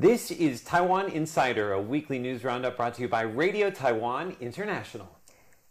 [0.00, 5.08] This is Taiwan Insider, a weekly news roundup brought to you by Radio Taiwan International.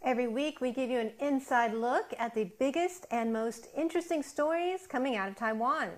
[0.02, 4.86] Every week, we give you an inside look at the biggest and most interesting stories
[4.86, 5.92] coming out of Taiwan.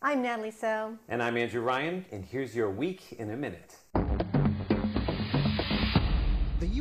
[0.00, 0.96] I'm Natalie So.
[1.08, 3.74] And I'm Andrew Ryan, and here's your week in a minute.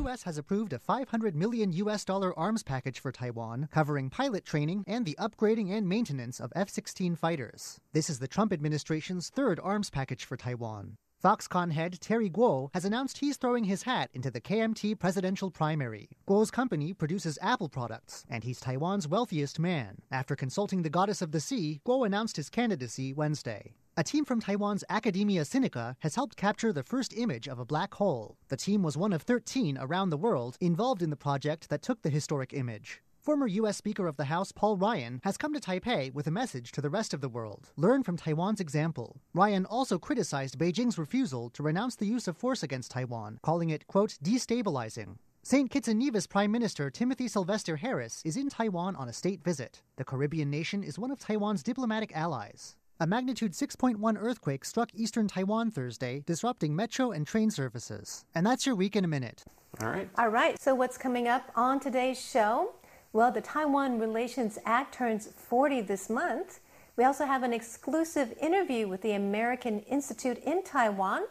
[0.04, 0.24] U.S.
[0.24, 2.04] has approved a 500 million U.S.
[2.04, 6.70] dollar arms package for Taiwan, covering pilot training and the upgrading and maintenance of F
[6.70, 7.80] 16 fighters.
[7.94, 10.98] This is the Trump administration's third arms package for Taiwan.
[11.24, 16.10] Foxconn head Terry Gou has announced he's throwing his hat into the KMT presidential primary.
[16.26, 20.00] Gou's company produces Apple products, and he's Taiwan's wealthiest man.
[20.12, 23.76] After consulting the goddess of the sea, Gou announced his candidacy Wednesday.
[23.96, 27.94] A team from Taiwan's Academia Sinica has helped capture the first image of a black
[27.94, 28.38] hole.
[28.48, 32.02] The team was one of 13 around the world involved in the project that took
[32.02, 33.04] the historic image.
[33.22, 33.78] Former U.S.
[33.78, 36.90] Speaker of the House Paul Ryan has come to Taipei with a message to the
[36.90, 37.70] rest of the world.
[37.78, 39.22] Learn from Taiwan's example.
[39.36, 43.86] Ryan also criticized Beijing's refusal to renounce the use of force against Taiwan, calling it,
[43.86, 45.18] quote, destabilizing.
[45.44, 45.70] St.
[45.70, 49.84] Kitts and Nevis Prime Minister Timothy Sylvester Harris is in Taiwan on a state visit.
[49.98, 52.76] The Caribbean nation is one of Taiwan's diplomatic allies.
[53.04, 58.24] A magnitude 6.1 earthquake struck eastern Taiwan Thursday, disrupting metro and train services.
[58.34, 59.44] And that's your week in a minute.
[59.82, 60.10] All right.
[60.18, 62.76] All right, so what's coming up on today's show?
[63.12, 66.62] Well, the Taiwan Relations Act turns 40 this month.
[66.96, 71.24] We also have an exclusive interview with the American Institute in Taiwan.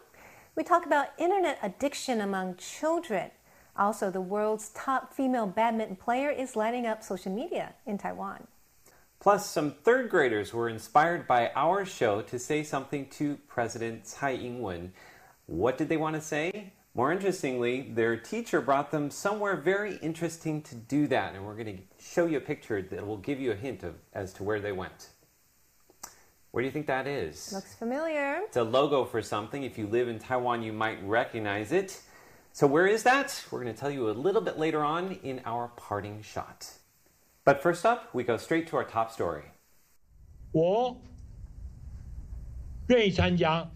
[0.55, 3.31] We talk about internet addiction among children.
[3.75, 8.45] Also, the world's top female badminton player is lighting up social media in Taiwan.
[9.23, 14.33] Plus, some third graders were inspired by our show to say something to President Tsai
[14.33, 14.91] Ing wen.
[15.45, 16.73] What did they want to say?
[16.93, 21.77] More interestingly, their teacher brought them somewhere very interesting to do that, and we're going
[21.77, 24.59] to show you a picture that will give you a hint of as to where
[24.59, 25.07] they went.
[26.51, 27.53] Where do you think that is?
[27.53, 28.41] Looks familiar.
[28.43, 29.63] It's a logo for something.
[29.63, 32.01] If you live in Taiwan, you might recognize it.
[32.51, 33.41] So, where is that?
[33.51, 36.73] We're going to tell you a little bit later on in our parting shot.
[37.45, 39.43] But first up, we go straight to our top story.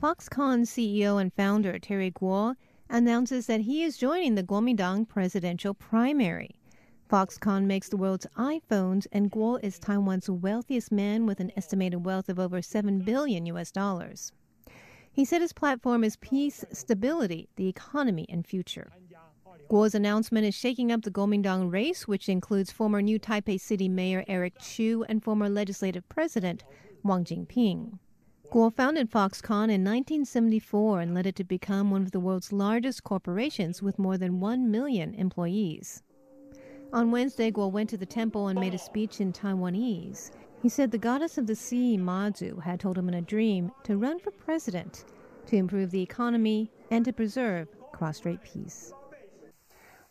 [0.01, 2.55] Foxconn CEO and founder Terry Guo
[2.89, 6.51] announces that he is joining the Kuomintang presidential primary.
[7.09, 12.29] Foxconn makes the world's iPhones, and Guo is Taiwan's wealthiest man with an estimated wealth
[12.29, 14.31] of over 7 billion US dollars.
[15.11, 18.91] He said his platform is peace, stability, the economy, and future.
[19.69, 24.23] Guo's announcement is shaking up the Kuomintang race, which includes former New Taipei City Mayor
[24.25, 26.63] Eric Chu and former legislative president
[27.03, 27.99] Wang Jingping.
[28.49, 33.03] Guo founded Foxconn in 1974 and led it to become one of the world's largest
[33.03, 36.01] corporations with more than 1 million employees.
[36.93, 40.31] On Wednesday, Guo went to the temple and made a speech in Taiwanese.
[40.63, 43.97] He said the goddess of the sea, Mazu, had told him in a dream to
[43.97, 45.03] run for president
[45.47, 48.93] to improve the economy and to preserve cross-strait peace.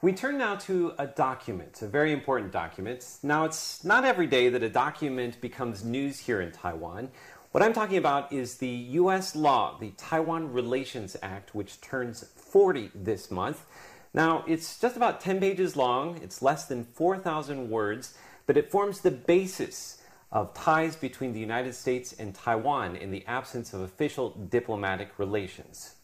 [0.02, 3.02] We turn now to a document, a very important document.
[3.22, 7.08] Now, it's not every day that a document becomes news here in Taiwan.
[7.52, 9.34] What I'm talking about is the U.S.
[9.34, 13.64] law, the Taiwan Relations Act, which turns 40 this month.
[14.12, 18.12] Now, it's just about 10 pages long, it's less than 4,000 words,
[18.44, 23.24] but it forms the basis of ties between the United States and Taiwan in the
[23.26, 25.95] absence of official diplomatic relations.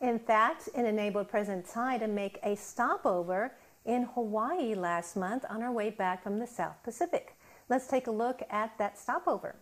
[0.00, 3.52] In fact, it enabled President Tsai to make a stopover
[3.84, 7.36] in Hawaii last month on her way back from the South Pacific.
[7.68, 9.56] Let's take a look at that stopover.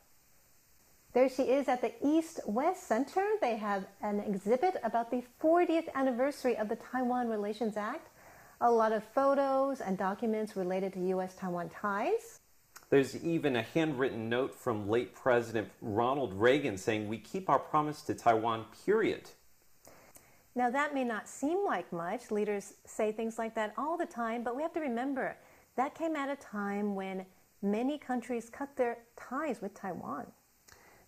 [1.14, 3.24] There she is at the East West Center.
[3.41, 8.10] They have an exhibit about the 40th anniversary of the Taiwan Relations Act.
[8.60, 11.34] A lot of photos and documents related to U.S.
[11.34, 12.41] Taiwan ties.
[12.91, 18.03] There's even a handwritten note from late President Ronald Reagan saying, We keep our promise
[18.03, 19.30] to Taiwan, period.
[20.56, 22.31] Now, that may not seem like much.
[22.31, 25.36] Leaders say things like that all the time, but we have to remember
[25.77, 27.27] that came at a time when
[27.60, 30.27] many countries cut their ties with Taiwan.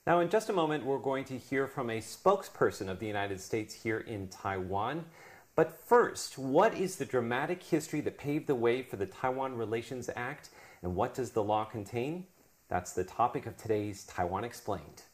[0.07, 3.41] Now, in just a moment, we're going to hear from a spokesperson of the United
[3.41, 5.07] States here in Taiwan.
[5.55, 10.11] But first, what is the dramatic history that paved the way for the Taiwan Relations
[10.15, 10.51] Act,
[10.83, 12.27] and what does the law contain?
[12.69, 15.05] That's the topic of today's Taiwan Explained.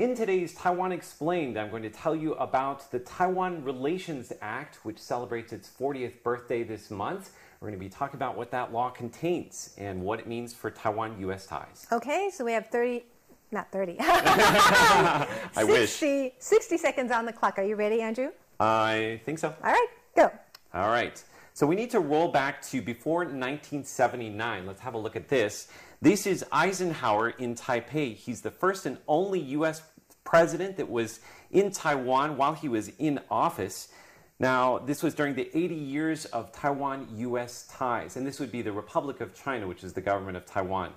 [0.00, 4.98] In today's Taiwan Explained, I'm going to tell you about the Taiwan Relations Act, which
[4.98, 7.30] celebrates its 40th birthday this month.
[7.60, 10.72] We're going to be talking about what that law contains and what it means for
[10.72, 11.86] Taiwan US ties.
[11.92, 13.04] Okay, so we have 30,
[13.52, 15.28] not 30, I
[15.62, 15.90] wish.
[15.90, 17.60] 60, 60 seconds on the clock.
[17.60, 18.30] Are you ready, Andrew?
[18.58, 19.54] I think so.
[19.62, 20.28] All right, go.
[20.74, 21.22] All right.
[21.52, 24.66] So we need to roll back to before 1979.
[24.66, 25.68] Let's have a look at this.
[26.02, 28.14] This is Eisenhower in Taipei.
[28.14, 29.82] He's the first and only U.S.
[30.24, 31.20] president that was
[31.50, 33.88] in Taiwan while he was in office.
[34.38, 38.62] Now, this was during the 80 years of Taiwan US ties, and this would be
[38.62, 40.92] the Republic of China, which is the government of Taiwan.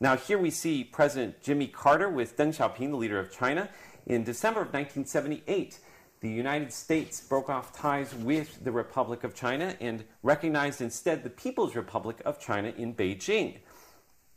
[0.00, 3.68] Now, here we see President Jimmy Carter with Deng Xiaoping, the leader of China.
[4.06, 5.78] In December of 1978,
[6.20, 11.30] the United States broke off ties with the Republic of China and recognized instead the
[11.30, 13.58] People's Republic of China in Beijing.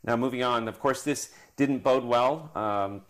[0.04, 2.52] Now, moving on, of course, this didn't bode well.
[2.56, 3.02] Um,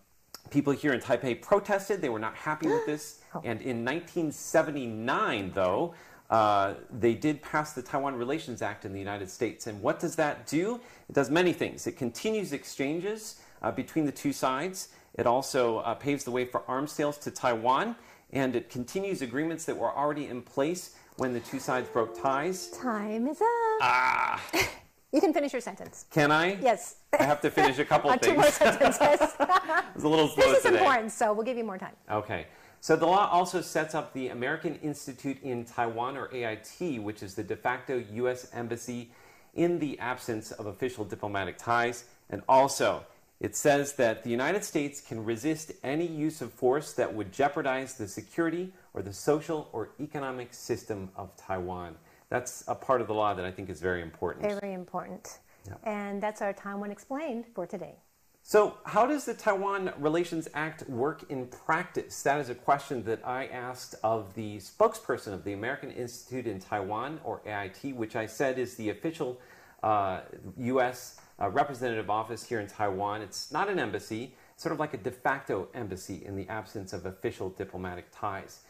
[0.50, 2.02] people here in Taipei protested.
[2.02, 3.20] They were not happy with this.
[3.44, 5.96] And in 1979, though,
[6.30, 9.66] uh, they did pass the Taiwan Relations Act in the United States.
[9.66, 10.80] And what does that do?
[11.10, 11.88] It does many things.
[11.88, 14.90] It continues exchanges uh, between the two sides.
[15.16, 17.96] It also uh, paves the way for arms sales to Taiwan.
[18.32, 22.70] And it continues agreements that were already in place when the two sides broke ties.
[22.70, 23.48] Time is up.
[23.82, 24.44] Ah,
[25.14, 26.06] You can finish your sentence.
[26.12, 26.56] can I?
[26.60, 26.96] Yes.
[27.18, 28.26] I have to finish a couple Uh, things.
[28.34, 29.36] two more sentences.
[29.40, 30.78] I was a little slow this is today.
[30.80, 31.96] important, so we'll give you more time.
[32.12, 32.48] Okay.
[32.82, 37.36] So the law also sets up the American Institute in Taiwan, or AIT, which is
[37.36, 38.50] the de facto U.S.
[38.54, 39.12] embassy
[39.54, 42.06] in the absence of official diplomatic ties.
[42.32, 43.06] And also,
[43.40, 47.94] it says that the United States can resist any use of force that would jeopardize
[47.94, 51.96] the security or the social or economic system of Taiwan.
[52.34, 54.44] That's a part of the law that I think is very important.
[54.60, 55.38] Very important.
[55.68, 55.80] Yep.
[55.84, 57.98] And that's our Taiwan Explained for today.
[58.42, 62.24] So, how does the Taiwan Relations Act work in practice?
[62.24, 66.60] That is a question that I asked of the spokesperson of the American Institute in
[66.60, 69.40] Taiwan, or AIT, which I said is the official
[69.84, 70.22] uh,
[70.58, 71.22] U.S.
[71.40, 73.22] Uh, representative office here in Taiwan.
[73.22, 77.06] It's not an embassy, sort of like a de facto embassy in the absence of
[77.06, 78.62] official diplomatic ties.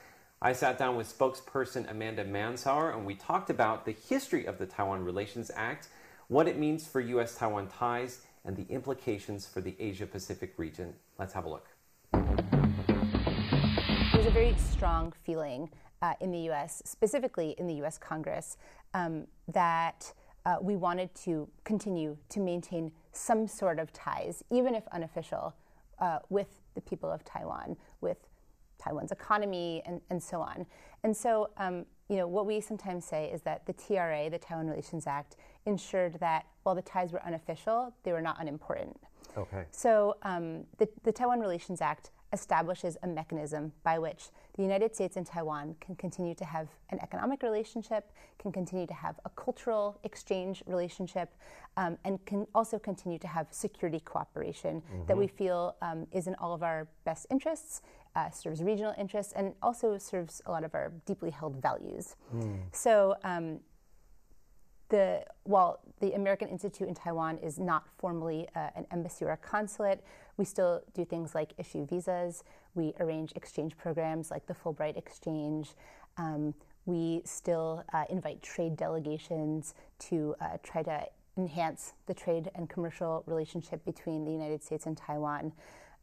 [0.45, 4.65] I sat down with spokesperson Amanda Mansour and we talked about the history of the
[4.65, 5.87] Taiwan Relations Act,
[6.27, 7.35] what it means for U.S.
[7.35, 10.95] Taiwan ties, and the implications for the Asia Pacific region.
[11.17, 11.67] Let's have a look.
[14.11, 15.69] There's a very strong feeling
[16.01, 18.57] uh, in the US, specifically in the US Congress,
[18.93, 20.11] um, that
[20.45, 25.55] uh, we wanted to continue to maintain some sort of ties, even if unofficial,
[25.99, 28.17] uh, with the people of Taiwan, with
[28.83, 30.65] Taiwan's economy, and, and so on.
[31.03, 34.67] And so, um, you know, what we sometimes say is that the TRA, the Taiwan
[34.67, 38.97] Relations Act, ensured that while the ties were unofficial, they were not unimportant.
[39.37, 39.65] Okay.
[39.71, 45.17] So um, the, the Taiwan Relations Act establishes a mechanism by which the United States
[45.17, 49.99] and Taiwan can continue to have an economic relationship, can continue to have a cultural
[50.03, 51.29] exchange relationship,
[51.77, 56.35] um, and can also continue to have security cooperation that we feel um, is in
[56.35, 57.81] all of our best interests,
[58.15, 62.15] uh, serves regional interests, and also serves a lot of our deeply held values.
[62.71, 63.59] So um,
[64.89, 69.37] the while the American Institute in Taiwan is not formally uh, an embassy or a
[69.37, 70.03] consulate,
[70.37, 72.43] we still do things like issue visas.
[72.75, 75.71] We arrange exchange programs like the Fulbright Exchange.
[76.17, 76.53] Um,
[76.85, 81.05] we still uh, invite trade delegations to uh, try to
[81.37, 85.53] enhance the trade and commercial relationship between the United States and Taiwan.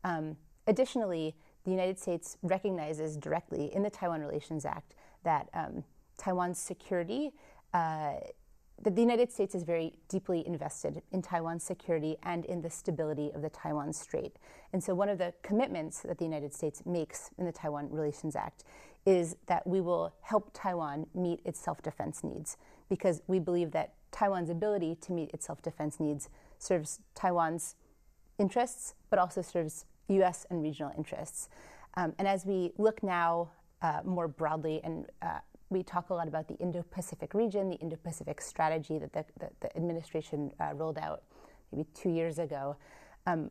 [0.02, 0.36] Um,
[0.66, 5.84] additionally, the United States recognizes directly in the Taiwan Relations Act that um,
[6.16, 7.32] Taiwan's security
[7.74, 8.14] uh,
[8.82, 13.30] that the United States is very deeply invested in Taiwan's security and in the stability
[13.34, 14.36] of the Taiwan Strait.
[14.72, 18.34] And so, one of the commitments that the United States makes in the Taiwan Relations
[18.34, 18.64] Act
[19.04, 22.56] is that we will help Taiwan meet its self defense needs
[22.88, 27.76] because we believe that Taiwan's ability to meet its self defense needs serves Taiwan's
[28.38, 31.48] interests, but also serves US and regional interests.
[31.94, 33.50] Um, and as we look now
[33.82, 35.38] uh, more broadly and uh,
[35.70, 39.76] we talk a lot about the Indo-Pacific region, the Indo-Pacific strategy that the, the, the
[39.76, 41.22] administration uh, rolled out
[41.72, 42.76] maybe two years ago.
[43.26, 43.50] Um,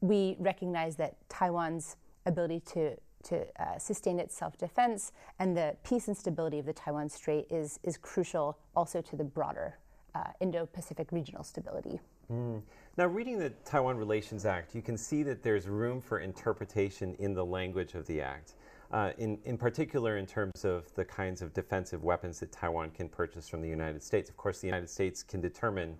[0.00, 1.96] we recognize that Taiwan's
[2.26, 5.10] ability to to uh, sustain its self-defense
[5.40, 9.24] and the peace and stability of the Taiwan Strait is is crucial also to the
[9.24, 9.78] broader
[10.14, 12.00] uh, Indo-Pacific regional stability.
[12.30, 17.32] Now, reading the Taiwan Relations Act, you can see that there's room for interpretation in
[17.32, 18.54] the language of the act.
[18.90, 23.08] Uh, in, in particular, in terms of the kinds of defensive weapons that Taiwan can
[23.08, 24.28] purchase from the United States.
[24.28, 25.96] Of course, the United States can determine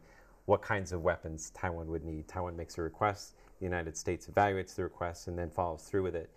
[0.47, 2.27] what kinds of weapons Taiwan would need.
[2.27, 6.17] Taiwan makes a request, the United States evaluates the request, and then follows through with
[6.17, 6.31] it.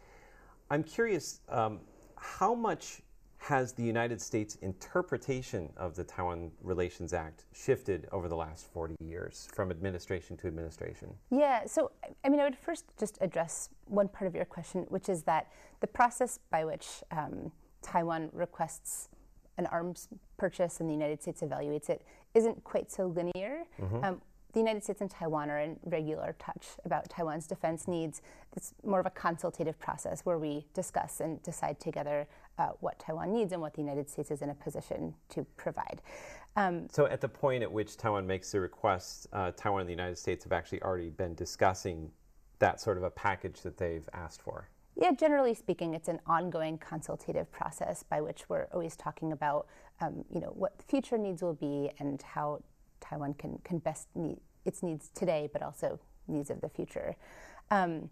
[0.69, 1.79] I'm curious, um,
[2.17, 3.01] how much
[3.41, 8.95] has the United States interpretation of the Taiwan Relations Act shifted over the last 40
[9.03, 11.09] years from administration to administration?
[11.31, 11.91] Yeah, so
[12.23, 15.47] I mean, I would first just address one part of your question, which is that
[15.79, 19.09] the process by which um, Taiwan requests
[19.57, 20.07] an arms
[20.37, 22.03] purchase and the United States evaluates it
[22.35, 23.63] isn't quite so linear.
[24.03, 24.21] Um,
[24.53, 28.21] the United States and Taiwan are in regular touch about Taiwan's defense needs.
[28.55, 32.27] It's more of a consultative process where we discuss and decide together
[32.57, 36.01] uh, what Taiwan needs and what the United States is in a position to provide.
[36.55, 39.93] Um, so, at the point at which Taiwan makes the request, uh, Taiwan and the
[39.93, 42.11] United States have actually already been discussing
[42.59, 44.69] that sort of a package that they've asked for.
[44.95, 49.67] Yeah, generally speaking, it's an ongoing consultative process by which we're always talking about,
[50.01, 52.61] um, you know, what the future needs will be and how
[52.99, 57.15] Taiwan can, can best meet its needs today, but also needs of the future.
[57.71, 58.09] Um,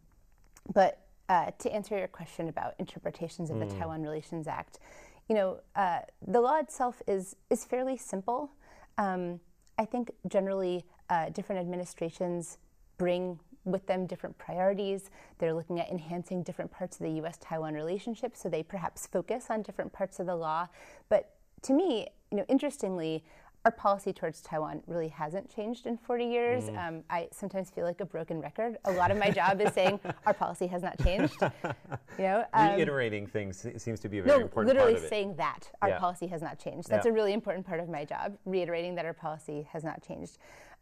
[0.74, 3.70] but uh, to answer your question about interpretations of mm.
[3.70, 4.80] the Taiwan Relations Act,
[5.30, 8.52] you know, uh, the law itself is is fairly simple.
[8.98, 9.40] Um,
[9.78, 12.58] I think generally uh, different administrations
[12.98, 15.12] bring with them different priorities.
[15.38, 17.38] They're looking at enhancing different parts of the U.S.
[17.40, 20.68] Taiwan relationship, so they perhaps focus on different parts of the law.
[21.10, 21.32] But
[21.64, 23.24] to me, you know, interestingly,
[23.66, 26.64] our policy towards Taiwan really hasn't changed in 40 years.
[26.66, 26.88] Mm.
[26.88, 28.78] Um, I sometimes feel like a broken record.
[28.86, 31.36] A lot of my job is saying our policy has not changed.
[32.18, 35.06] You know, um, reiterating things seems to be a very no, important literally part of
[35.06, 35.10] it.
[35.10, 36.00] saying that our yeah.
[36.00, 36.90] policy has not changed.
[36.90, 37.12] That's yeah.
[37.12, 40.38] a really important part of my job, reiterating that our policy has not changed.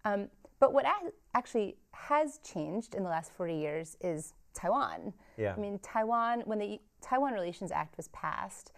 [0.05, 0.27] Um,
[0.60, 0.86] but what
[1.34, 5.13] actually has changed in the last 40 years is Taiwan.
[5.38, 5.53] Yeah.
[5.55, 8.72] I mean, Taiwan, when the Taiwan Relations Act was passed,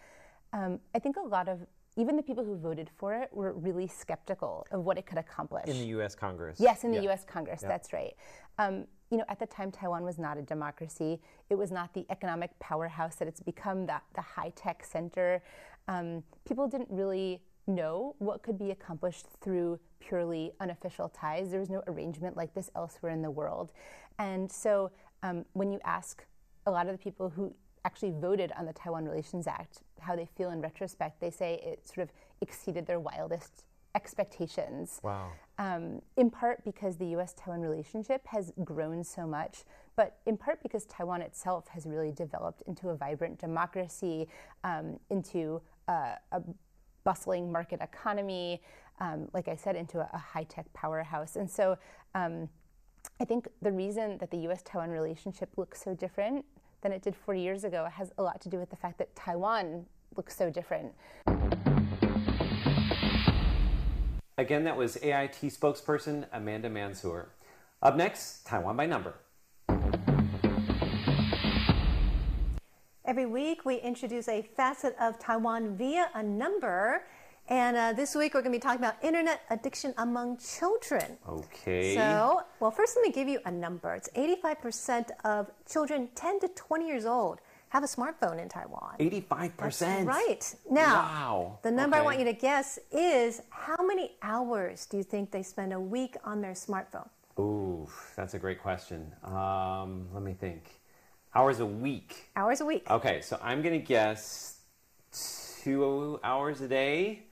[0.51, 1.65] um, I think a lot of
[2.00, 5.68] even the people who voted for it were really skeptical of what it could accomplish.
[5.68, 6.15] In the U.S.
[6.15, 6.58] Congress.
[6.58, 7.25] Yes, in the U.S.
[7.25, 7.60] Congress.
[7.62, 7.68] Yeah.
[7.68, 8.13] That's right.
[8.58, 11.20] Um, you know, at the time, Taiwan was not a democracy.
[11.50, 15.44] It was not the economic powerhouse that it's become, the, the high tech center.
[15.89, 21.51] Um, people didn't really know what could be accomplished through purely unofficial ties.
[21.51, 23.74] There was no arrangement like this elsewhere in the world.
[24.20, 24.91] And so
[25.22, 26.24] um, when you ask
[26.65, 27.53] a lot of the people who
[27.86, 31.88] actually voted on the Taiwan Relations Act, how they feel in retrospect, they say it
[31.88, 33.63] sort of exceeded their wildest
[33.96, 35.00] expectations.
[35.03, 35.32] Wow.
[35.58, 39.63] Um, in part because the US Taiwan relationship has grown so much,
[39.96, 44.27] but in part because Taiwan itself has really developed into a vibrant democracy,
[44.63, 46.41] um, into a
[47.03, 48.62] bustling market economy,
[49.00, 51.36] um, like I said, into a, a high tech powerhouse.
[51.36, 51.77] And so
[52.13, 52.50] um,
[53.20, 56.46] I think the reason that the US Taiwan relationship looks so different
[56.82, 59.16] than it did 40 years ago has a lot to do with the fact that
[59.16, 60.94] Taiwan looks so different.
[64.38, 67.30] Again, that was AIT spokesperson Amanda Mansour.
[67.82, 69.16] Up next, Taiwan by number.
[73.06, 77.06] Every week, we introduce a facet of Taiwan via a number.
[77.50, 81.18] And uh, this week we're going to be talking about internet addiction among children.
[81.27, 81.96] Okay.
[81.96, 83.96] So, well, first let me give you a number.
[83.96, 87.39] It's 85% of children 10 to 20 years old
[87.70, 88.96] have a smartphone in Taiwan.
[89.00, 89.58] 85%?
[89.58, 90.56] That's right.
[90.70, 91.60] Now, wow.
[91.63, 92.01] the number okay.
[92.01, 95.79] I want you to guess is how many hours do you think they spend a
[95.79, 97.08] week on their smartphone?
[97.39, 99.12] Ooh, that's a great question.
[99.24, 100.79] Um, let me think.
[101.34, 102.29] Hours a week.
[102.36, 102.89] Hours a week.
[102.89, 104.62] Okay, so I'm going to guess
[105.62, 107.24] two hours a day.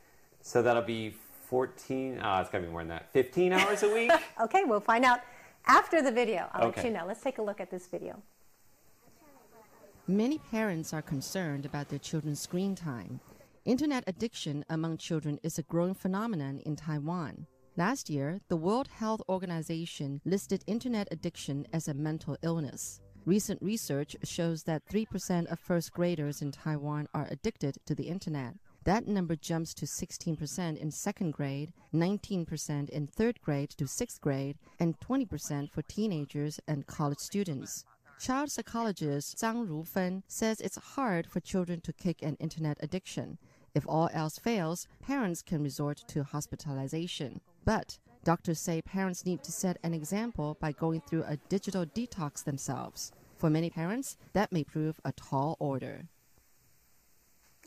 [0.48, 1.14] So that'll be
[1.50, 3.12] 14, oh, it's got to be more than that.
[3.12, 4.10] 15 hours a week?
[4.42, 5.20] okay, we'll find out
[5.66, 6.48] after the video.
[6.54, 6.84] I'll okay.
[6.84, 7.06] let you know.
[7.06, 8.24] Let's take a look at this video.
[10.08, 13.20] Many parents are concerned about their children's screen time.
[13.66, 17.46] Internet addiction among children is a growing phenomenon in Taiwan.
[17.76, 23.02] Last year, the World Health Organization listed internet addiction as a mental illness.
[23.26, 28.54] Recent research shows that 3% of first graders in Taiwan are addicted to the internet.
[28.88, 34.58] That number jumps to 16% in second grade, 19% in third grade to sixth grade,
[34.80, 37.84] and 20% for teenagers and college students.
[38.18, 43.38] Child psychologist Zhang Rufen says it's hard for children to kick an internet addiction.
[43.76, 47.42] If all else fails, parents can resort to hospitalization.
[47.66, 52.42] But doctors say parents need to set an example by going through a digital detox
[52.42, 53.12] themselves.
[53.36, 56.08] For many parents, that may prove a tall order.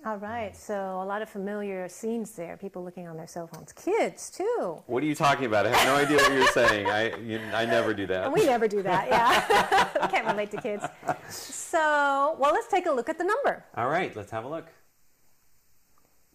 [0.03, 2.57] All right, so a lot of familiar scenes there.
[2.57, 4.83] People looking on their cell phones, kids too.
[4.87, 5.67] What are you talking about?
[5.67, 6.87] I have no idea what you're saying.
[6.87, 8.33] I you, I never do that.
[8.33, 9.09] We never do that.
[9.09, 10.85] Yeah, we can't relate to kids.
[11.29, 13.63] So, well, let's take a look at the number.
[13.77, 14.69] All right, let's have a look.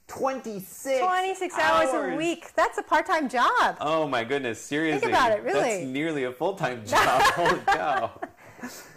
[0.10, 2.54] 26 26 hours, hours, a week.
[2.56, 3.78] That's a part-time job.
[3.82, 5.00] Oh my goodness, seriously.
[5.00, 5.60] Think about it, really.
[5.62, 7.22] That's nearly a full-time job.
[7.34, 8.12] Holy cow.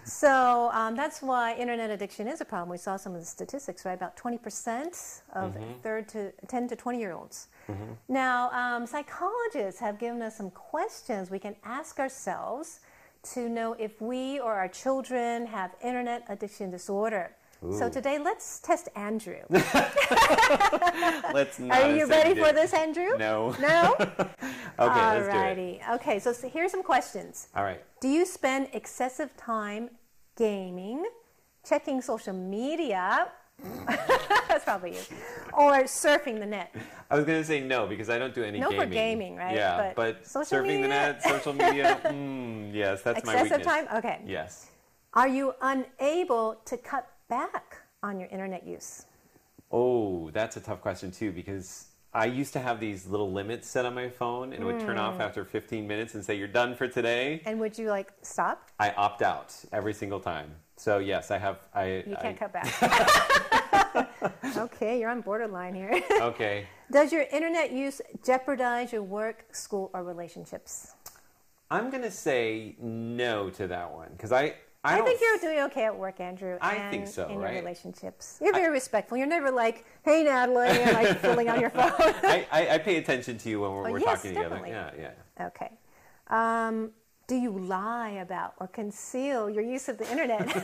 [0.05, 2.71] So um, that's why internet addiction is a problem.
[2.71, 3.93] We saw some of the statistics, right?
[3.93, 5.73] About 20% of mm-hmm.
[5.83, 7.49] third to 10 to 20 year olds.
[7.69, 7.93] Mm-hmm.
[8.09, 12.81] Now, um, psychologists have given us some questions we can ask ourselves
[13.35, 17.33] to know if we or our children have internet addiction disorder.
[17.61, 19.41] So today, let's test Andrew.
[21.35, 21.83] Let's not.
[21.83, 23.19] Are you ready for this, Andrew?
[23.19, 23.51] No.
[23.61, 23.97] No?
[23.99, 24.09] okay,
[24.79, 25.81] let's do it.
[25.81, 25.95] Alrighty.
[25.97, 27.49] Okay, so, so here's some questions.
[27.57, 27.83] All right.
[28.01, 29.91] Do you spend excessive time
[30.37, 31.05] gaming,
[31.69, 33.27] checking social media?
[34.49, 35.01] That's probably you.
[35.53, 36.73] Or surfing the net.
[37.11, 38.91] I was going to say no because I don't do any No for gaming.
[38.93, 39.57] gaming, right?
[39.57, 43.89] Yeah, But but, surfing the net, social media, mm, yes, that's my Excessive time?
[43.97, 44.21] Okay.
[44.25, 44.69] Yes.
[45.13, 49.07] Are you unable to cut back on your internet use?
[49.71, 53.85] Oh, that's a tough question too because I used to have these little limits set
[53.85, 55.21] on my phone and it would turn off hmm.
[55.21, 57.43] after 15 minutes and say you're done for today.
[57.45, 58.71] And would you like stop?
[58.79, 60.51] I opt out every single time.
[60.77, 61.59] So yes, I have.
[61.75, 64.11] I You can't I, cut back.
[64.57, 66.03] okay, you're on borderline here.
[66.21, 66.67] Okay.
[66.91, 70.95] Does your internet use jeopardize your work, school, or relationships?
[71.71, 74.55] I'm gonna say no to that one because I.
[74.85, 76.57] I, I, think you're doing okay at work, Andrew.
[76.61, 79.19] I and think so, In your relationships, you're very respectful.
[79.19, 81.91] You're never like, "Hey, Natalie," and like filling on your phone.
[81.99, 84.71] I, I, I pay attention to you when we're, Oh, we're yes, talking definitely.
[84.71, 84.95] together.
[84.97, 85.47] Yeah, yeah.
[85.49, 85.71] okay.
[86.29, 86.93] Um,
[87.29, 90.41] do you lie about or conceal your use of the internet?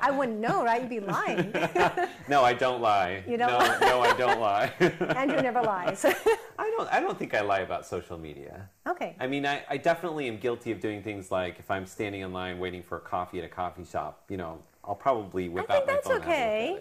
[0.00, 0.80] I wouldn't know, right?
[0.80, 1.52] You'd be lying.
[2.28, 3.22] No, I don't lie.
[3.28, 3.78] You don't no, lie?
[3.80, 4.72] no, I don't lie.
[5.14, 6.04] Andrew never lies.
[6.04, 6.92] I don't.
[6.92, 8.68] I don't think I lie about social media.
[8.88, 9.14] okay.
[9.20, 12.32] I mean, I, I definitely am guilty of doing things like if I'm standing in
[12.32, 15.76] line waiting for a coffee at a coffee shop, you know, I'll probably whip I
[15.76, 16.80] out think my that's phone have a look okay.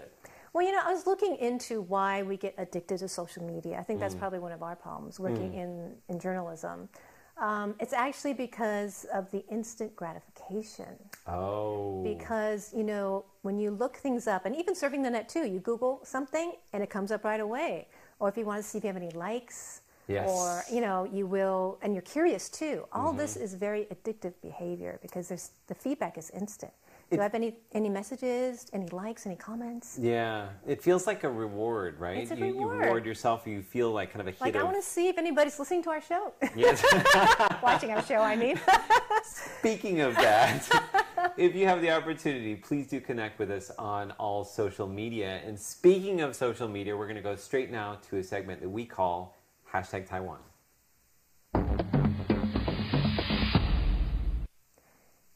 [0.53, 3.77] Well, you know, I was looking into why we get addicted to social media.
[3.77, 4.03] I think Mm.
[4.03, 6.89] that's probably one of our problems working in, in journalism.
[7.37, 10.97] Um, it's actually because of the instant gratification.
[11.27, 12.01] Oh.
[12.03, 15.59] Because, you know, when you look things up, and even surfing the net too, you
[15.59, 17.87] Google something and it comes up right away.
[18.19, 20.29] Or if you want to see if you have any likes, Yes.
[20.29, 22.85] or, you know, you will, and you're curious too.
[22.93, 23.17] All Mm-hmm.
[23.17, 26.71] this is very addictive behavior because there's, the feedback is instant.
[27.09, 29.99] Do you have any, any messages, any likes, any comments?
[30.01, 32.17] Yeah, it feels like a reward, right?
[32.17, 32.79] It's a you, you reward.
[32.79, 33.45] reward yourself.
[33.45, 35.83] You feel like kind of a hit Like, I want to see if anybody's listening
[35.83, 36.33] to our show.
[36.55, 36.83] Yes.
[37.63, 38.59] Watching our show, I mean.
[39.23, 40.67] Speaking of that,
[41.37, 45.41] if you have the opportunity, please do connect with us on all social media.
[45.45, 48.69] And speaking of social media, we're going to go straight now to a segment that
[48.69, 49.37] we call
[49.71, 50.39] hashtag Taiwan.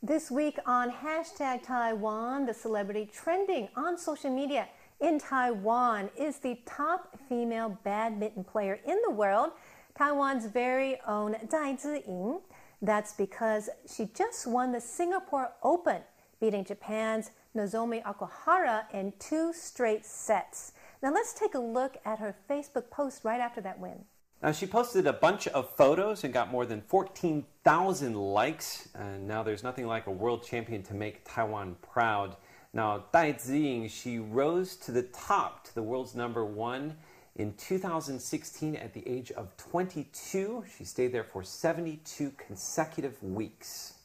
[0.10, 4.68] This week on hashtag Taiwan, the celebrity trending on social media
[5.00, 9.52] in Taiwan is the top female badminton player in the world,
[9.96, 12.42] Taiwan's very own Dai Ziying.
[12.82, 16.02] That's because she just won the Singapore Open,
[16.42, 20.74] beating Japan's Nozomi Okuhara in two straight sets.
[21.04, 24.06] Now let's take a look at her Facebook post right after that win.
[24.42, 28.88] Now, she posted a bunch of photos and got more than 14,000 likes.
[28.96, 32.38] And now there's nothing like a world champion to make Taiwan proud.
[32.74, 36.96] Now, Dai Ziying, she rose to the top to the world's number one
[37.36, 40.64] in 2016 at the age of 22.
[40.78, 43.96] She stayed there for 72 consecutive weeks.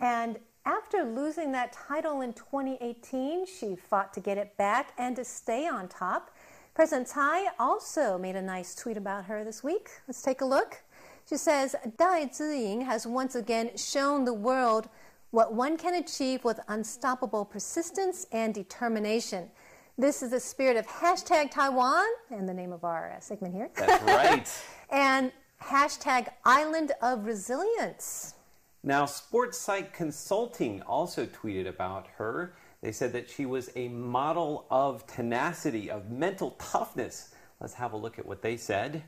[0.00, 5.24] And after losing that title in 2018, she fought to get it back and to
[5.24, 6.30] stay on top.
[6.74, 9.90] President Tsai also made a nice tweet about her this week.
[10.08, 10.82] Let's take a look.
[11.28, 14.88] She says, Dai Ziying has once again shown the world
[15.32, 19.50] what one can achieve with unstoppable persistence and determination.
[19.98, 23.68] This is the spirit of hashtag Taiwan and the name of our uh, segment here.
[23.76, 24.62] That's right.
[24.90, 25.30] and
[25.62, 28.34] hashtag Island of Resilience.
[28.82, 32.54] Now, Sports Site Consulting also tweeted about her.
[32.82, 37.32] They said that she was a model of tenacity, of mental toughness.
[37.60, 39.04] Let's have a look at what they said.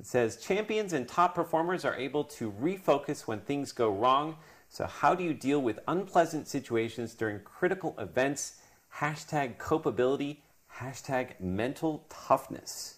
[0.00, 4.36] It says champions and top performers are able to refocus when things go wrong.
[4.70, 8.56] So, how do you deal with unpleasant situations during critical events?
[8.96, 10.38] Hashtag copeability,
[10.78, 12.96] hashtag mental toughness.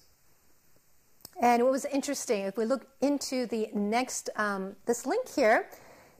[1.42, 5.68] And what was interesting, if we look into the next, um, this link here,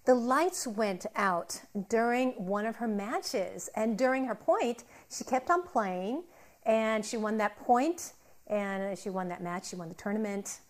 [0.05, 3.71] the lights went out during one of her matches.
[3.75, 6.25] And during her point, she kept on playing
[6.67, 8.13] and she won that point
[8.47, 9.69] and she won that match.
[9.69, 10.61] She won the tournament.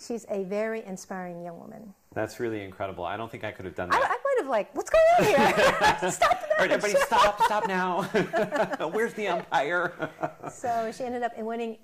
[0.00, 1.94] She's a very inspiring young woman.
[2.14, 3.04] That's really incredible.
[3.04, 4.02] I don't think I could have done that.
[4.02, 6.10] I might have like, what's going on here?
[6.10, 8.02] Stop the All right, everybody, stop, stop now.
[8.92, 10.10] Where's the umpire?
[10.52, 11.78] So she ended up in winning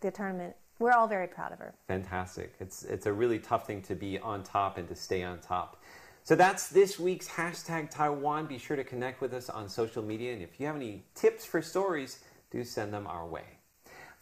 [0.00, 0.56] the tournament.
[0.78, 1.74] We're all very proud of her.
[1.88, 2.54] Fantastic.
[2.60, 5.82] It's, it's a really tough thing to be on top and to stay on top.
[6.26, 8.46] So that's this week's hashtag Taiwan.
[8.46, 10.32] Be sure to connect with us on social media.
[10.32, 12.18] And if you have any tips for stories,
[12.50, 13.44] do send them our way.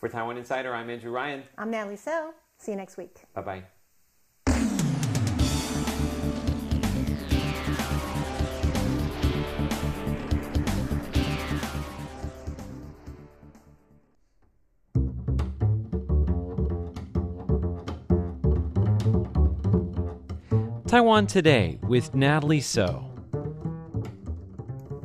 [0.01, 1.45] For Taiwan Insider, I'm Andrew Ryan.
[1.57, 2.35] I'm Natalie So.
[2.59, 3.23] See you next week.
[3.33, 3.65] Bye bye.
[20.95, 23.05] Taiwan Today with Natalie So.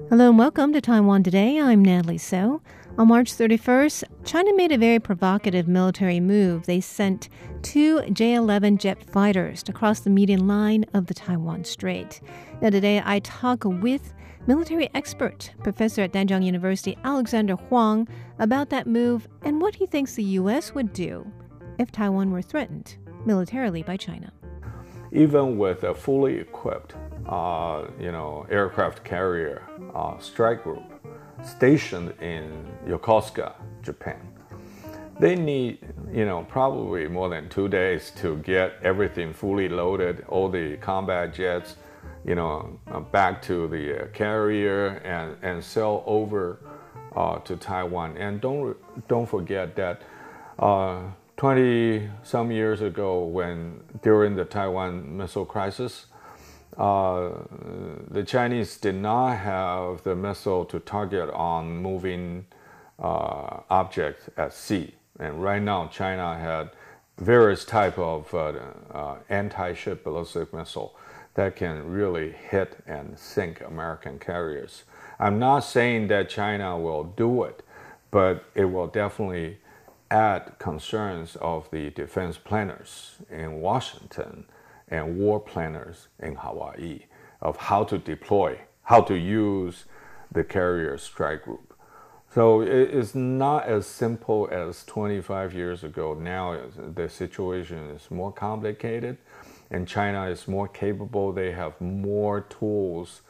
[0.10, 1.60] Hello and welcome to Taiwan Today.
[1.60, 2.62] I'm Natalie So.
[3.00, 6.68] On March 31st, China made a very provocative military move.
[6.68, 7.30] They sent
[7.64, 12.22] two J 11 jet fighters to cross the median line of the Taiwan Strait.
[12.62, 14.14] Now, today I talk with
[14.46, 20.14] military expert, professor at Danjiang University, Alexander Huang, about that move and what he thinks
[20.14, 20.76] the U.S.
[20.76, 21.26] would do
[21.80, 24.32] if Taiwan were threatened militarily by China.
[25.12, 26.94] Even with a fully equipped,
[27.28, 29.64] uh, you know, aircraft carrier
[29.96, 30.84] uh, strike group
[31.44, 34.20] stationed in Yokosuka, Japan,
[35.20, 35.80] they need,
[36.12, 41.34] you know, probably more than two days to get everything fully loaded, all the combat
[41.34, 41.76] jets,
[42.26, 46.60] you know, uh, back to the uh, carrier and, and sail over
[47.16, 48.16] uh, to Taiwan.
[48.18, 50.02] And don't don't forget that
[50.60, 51.02] uh,
[51.40, 56.08] 20 some years ago, when during the Taiwan missile crisis,
[56.78, 57.30] uh,
[58.12, 62.46] the Chinese did not have the missile to target on moving
[63.02, 64.94] uh, objects at sea.
[65.18, 66.72] And right now, China had
[67.18, 68.52] various type of uh,
[68.92, 70.94] uh, anti-ship ballistic missile
[71.36, 74.84] that can really hit and sink American carriers.
[75.20, 77.64] I'm not saying that China will do it,
[78.12, 79.60] but it will definitely
[80.12, 84.46] add concerns of the defense planners in Washington
[84.88, 87.02] and war planners in Hawaii
[87.42, 89.86] of how to deploy, how to use
[90.32, 91.74] the carrier strike group.
[92.34, 96.14] So it's not as simple as 25 years ago.
[96.14, 99.18] Now the situation is more complicated,
[99.72, 101.32] and China is more capable.
[101.32, 103.22] They have more tools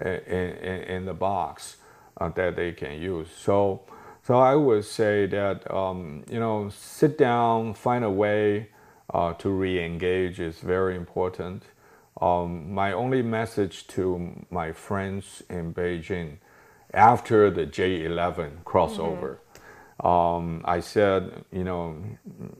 [0.00, 1.76] in, in, in the box
[2.18, 3.28] uh, that they can use.
[3.36, 3.82] So
[4.26, 8.70] so I would say that um, you know, sit down, find a way
[9.14, 11.62] uh, to re-engage is very important.
[12.20, 16.38] Um, my only message to my friends in Beijing
[16.92, 19.38] after the J11 crossover,
[20.00, 20.06] mm-hmm.
[20.06, 21.94] um, I said, you know,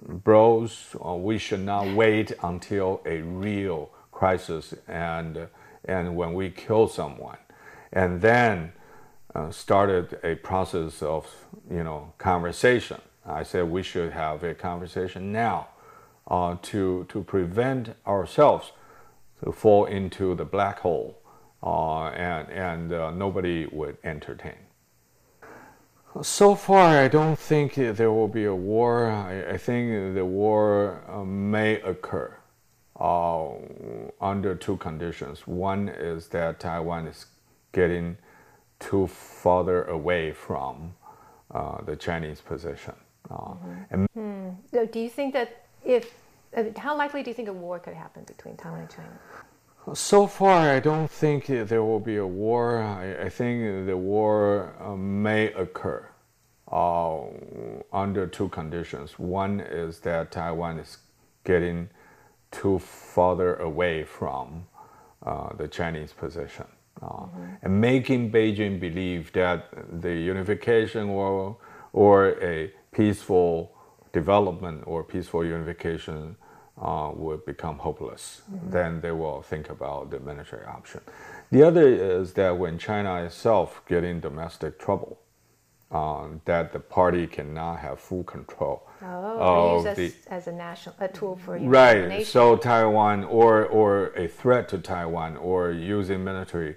[0.06, 5.48] bros, uh, we should not wait until a real crisis and
[5.84, 7.38] and when we kill someone,
[7.92, 8.72] and then
[9.36, 11.26] uh, started a process of
[11.70, 13.00] you know conversation.
[13.26, 15.68] I said we should have a conversation now
[16.28, 18.72] uh, to to prevent ourselves
[19.44, 21.18] to fall into the black hole,
[21.62, 24.60] uh, and and uh, nobody would entertain.
[26.22, 29.10] So far, I don't think there will be a war.
[29.10, 32.34] I, I think the war uh, may occur
[32.98, 33.48] uh,
[34.18, 35.46] under two conditions.
[35.46, 37.26] One is that Taiwan is
[37.72, 38.16] getting
[38.78, 40.94] too farther away from
[41.50, 42.94] uh, the Chinese position.
[43.30, 43.82] Uh, mm-hmm.
[43.90, 44.48] and hmm.
[44.70, 46.14] so do you think that if
[46.56, 49.18] uh, how likely do you think a war could happen between Taiwan and China?
[49.94, 52.82] So far, I don't think there will be a war.
[52.82, 56.08] I, I think the war uh, may occur
[56.70, 57.20] uh,
[57.92, 59.18] under two conditions.
[59.18, 60.98] One is that Taiwan is
[61.44, 61.88] getting
[62.50, 64.66] too farther away from
[65.22, 66.66] uh, the Chinese position
[67.02, 67.44] mm-hmm.
[67.62, 69.68] and making Beijing believe that
[70.00, 71.56] the unification or,
[71.92, 73.72] or a peaceful
[74.12, 76.36] development or peaceful unification
[76.80, 78.42] uh, would become hopeless.
[78.50, 78.70] Mm-hmm.
[78.70, 81.00] Then they will think about the military option.
[81.50, 85.18] The other is that when China itself get in domestic trouble,
[85.90, 90.96] uh, that the party cannot have full control oh, of the, as, as, a national
[90.98, 92.26] a tool for right.
[92.26, 96.74] So Taiwan or or a threat to Taiwan or using military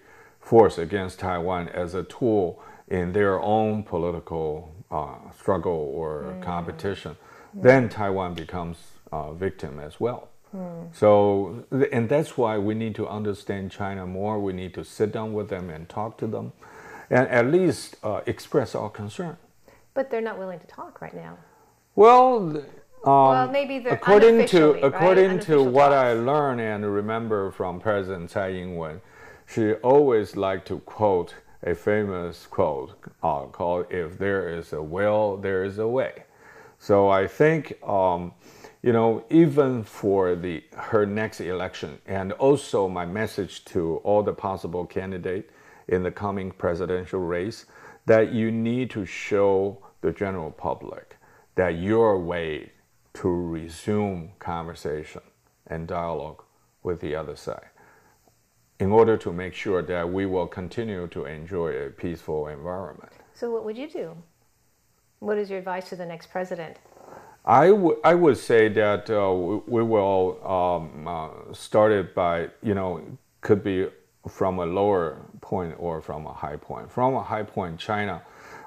[0.49, 6.41] force against Taiwan as a tool in their own political uh, struggle or mm.
[6.41, 7.11] competition,
[7.55, 7.61] mm.
[7.61, 8.77] then Taiwan becomes
[9.11, 10.29] a victim as well.
[10.55, 10.89] Mm.
[10.91, 14.39] So, and that's why we need to understand China more.
[14.39, 16.53] We need to sit down with them and talk to them,
[17.11, 19.37] and at least uh, express our concern.
[19.93, 21.37] But they're not willing to talk right now.
[21.93, 22.63] Well,
[23.05, 25.41] um, well, maybe according to according right?
[25.43, 29.01] to what I learned and remember from President Tsai Ing-wen,
[29.49, 31.33] she always liked to quote
[31.63, 32.91] a famous quote
[33.23, 36.23] uh, called "If there is a will, there is a way."
[36.77, 38.33] So I think, um,
[38.81, 44.33] you know, even for the her next election, and also my message to all the
[44.33, 45.51] possible candidates
[45.87, 47.65] in the coming presidential race,
[48.05, 51.17] that you need to show the general public
[51.55, 52.71] that your way
[53.13, 55.21] to resume conversation
[55.67, 56.43] and dialogue
[56.83, 57.68] with the other side
[58.79, 63.11] in order to make sure that we will continue to enjoy a peaceful environment.
[63.33, 64.15] So, what would you do?
[65.19, 66.77] What is your advice to the next president?
[67.45, 72.49] I, w- I would say that uh, we, we, will um, uh, start it by,
[72.61, 73.01] you know,
[73.41, 73.87] could be
[74.27, 76.91] from a lower point or from a high point.
[76.91, 78.21] From a high point, China,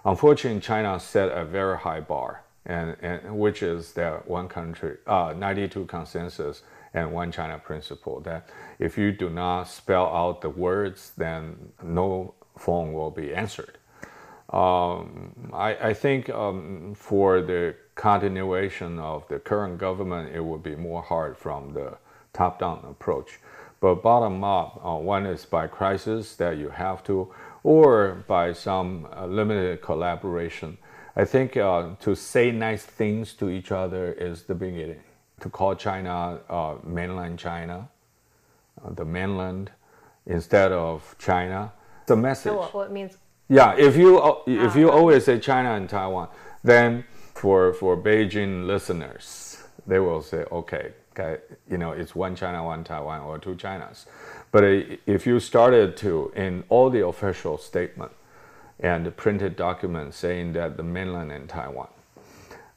[0.05, 5.35] unfortunately, China set a very high bar, and, and which is that one country, uh,
[5.37, 6.63] 92 consensus
[6.95, 8.21] and one China principle.
[8.21, 13.79] That if you do not spell out the words, then no phone will be answered.
[14.53, 20.77] Um, I, I, think um, for the continuation of the current government, it would be
[20.77, 21.97] more hard from the
[22.35, 23.39] top-down approach.
[23.81, 29.09] But bottom up, uh, one is by crisis that you have to, or by some
[29.17, 30.77] uh, limited collaboration.
[31.17, 35.01] I think uh, to say nice things to each other is the beginning.
[35.43, 37.89] To call China uh, mainland China,
[38.85, 39.73] uh, the mainland,
[40.25, 41.73] instead of China,
[42.07, 42.53] the message.
[42.53, 43.19] So what, it means?
[43.49, 46.29] Yeah, if you uh, if you always say China and Taiwan,
[46.63, 52.65] then for for Beijing listeners, they will say, okay, okay, you know, it's one China,
[52.65, 54.07] one Taiwan, or two Chinas.
[54.53, 54.65] But
[55.07, 58.13] if you started to, in all the official statement
[58.79, 61.89] and printed documents saying that the mainland and Taiwan,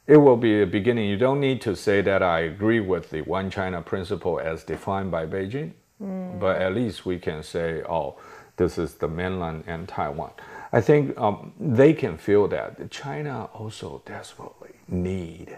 [0.07, 1.09] it will be a beginning.
[1.09, 5.11] You don't need to say that I agree with the one China principle as defined
[5.11, 6.39] by Beijing, mm.
[6.39, 8.17] but at least we can say, oh,
[8.57, 10.31] this is the mainland and Taiwan.
[10.71, 15.57] I think um, they can feel that China also desperately need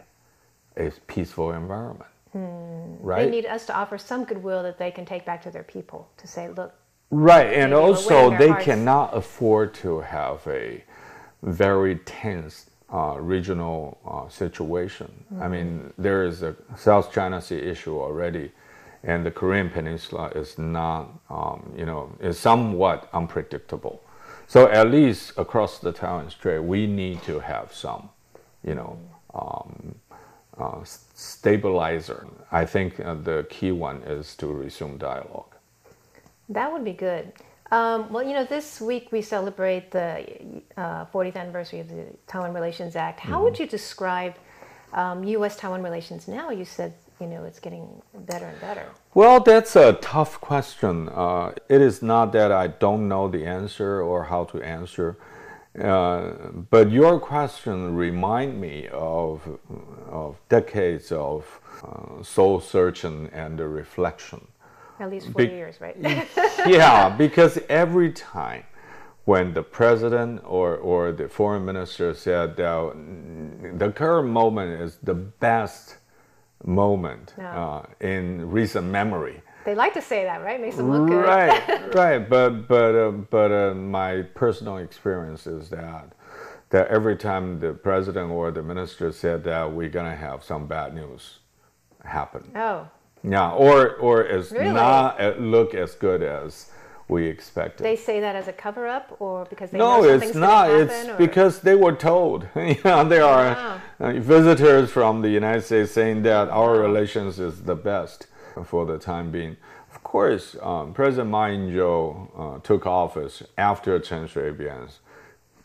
[0.76, 2.10] a peaceful environment.
[2.32, 2.96] Hmm.
[3.00, 3.26] Right.
[3.26, 6.10] They need us to offer some goodwill that they can take back to their people
[6.18, 6.74] to say, look.
[7.10, 8.66] Right, and also they hearts.
[8.66, 10.84] cannot afford to have a
[11.42, 15.12] very tense uh, regional uh, situation.
[15.34, 15.44] Mm-hmm.
[15.44, 18.52] I mean, there is a South China Sea issue already,
[19.04, 24.02] and the Korean Peninsula is not, um, you know, is somewhat unpredictable.
[24.48, 28.10] So at least across the Taiwan Strait, we need to have some,
[28.64, 28.98] you know,
[29.34, 29.96] um,
[30.58, 32.26] uh, stabilizer.
[32.52, 35.54] I think uh, the key one is to resume dialogue.
[36.50, 37.34] That would be good.
[37.72, 42.54] Um, well, you know, this week we celebrate the uh, 40th anniversary of the Taiwan
[42.54, 43.20] Relations Act.
[43.20, 43.44] How mm-hmm.
[43.44, 44.36] would you describe
[44.94, 45.58] um, U.S.
[45.58, 46.50] Taiwan relations now?
[46.50, 48.86] You said, you know, it's getting better and better.
[49.14, 51.10] Well, that's a tough question.
[51.10, 55.18] Uh, it is not that I don't know the answer or how to answer.
[55.78, 56.32] Uh,
[56.72, 59.60] but your question remind me of,
[60.10, 64.48] of decades of uh, soul searching and reflection.
[65.00, 65.96] At least 40 Be- years, right?
[66.68, 68.64] yeah, because every time
[69.26, 72.94] when the president or, or the foreign minister said that
[73.78, 75.98] the current moment is the best
[76.64, 80.62] moment uh, in recent memory, they like to say that, right?
[80.62, 81.26] Makes them look good.
[81.26, 82.30] Right, right.
[82.30, 86.14] But but uh, but uh, my personal experience is that
[86.70, 90.96] that every time the president or the minister said that we're gonna have some bad
[90.96, 91.40] news
[92.06, 92.50] happen.
[92.56, 92.88] Oh.
[93.24, 94.72] Yeah, or or it's really?
[94.72, 96.72] not look as good as
[97.10, 97.84] we expected.
[97.84, 100.70] They say that as a cover up, or because they no, know it's not.
[100.70, 101.18] it's or?
[101.18, 102.48] because they were told.
[102.56, 103.82] you know, there are wow.
[104.00, 108.28] uh, visitors from the United States saying that our relations is the best
[108.66, 109.56] for the time being.
[109.94, 115.00] Of course, um, President Ma Ying-jeou uh, took office after Chen Shui-bian's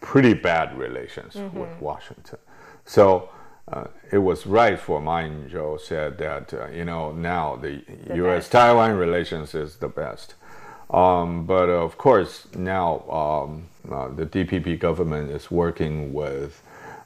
[0.01, 1.59] pretty bad relations mm-hmm.
[1.59, 2.39] with Washington.
[2.85, 3.31] So
[3.69, 8.17] uh, it was right for Ma Ying-jeou said that uh, you know now the, the
[8.17, 10.35] U.S.-Taiwan relations is the best.
[10.91, 16.63] Um, but of course now um, uh, the DPP government is working with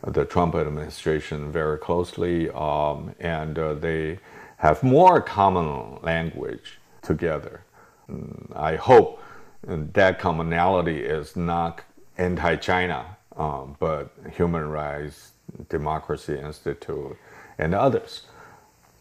[0.07, 4.19] the Trump administration very closely, um, and uh, they
[4.59, 7.63] have more common language together.
[8.11, 9.23] Mm, I hope
[9.63, 11.83] that commonality is not
[12.19, 15.33] anti-China, um, but human rights,
[15.69, 17.17] democracy institute,
[17.59, 18.23] and others.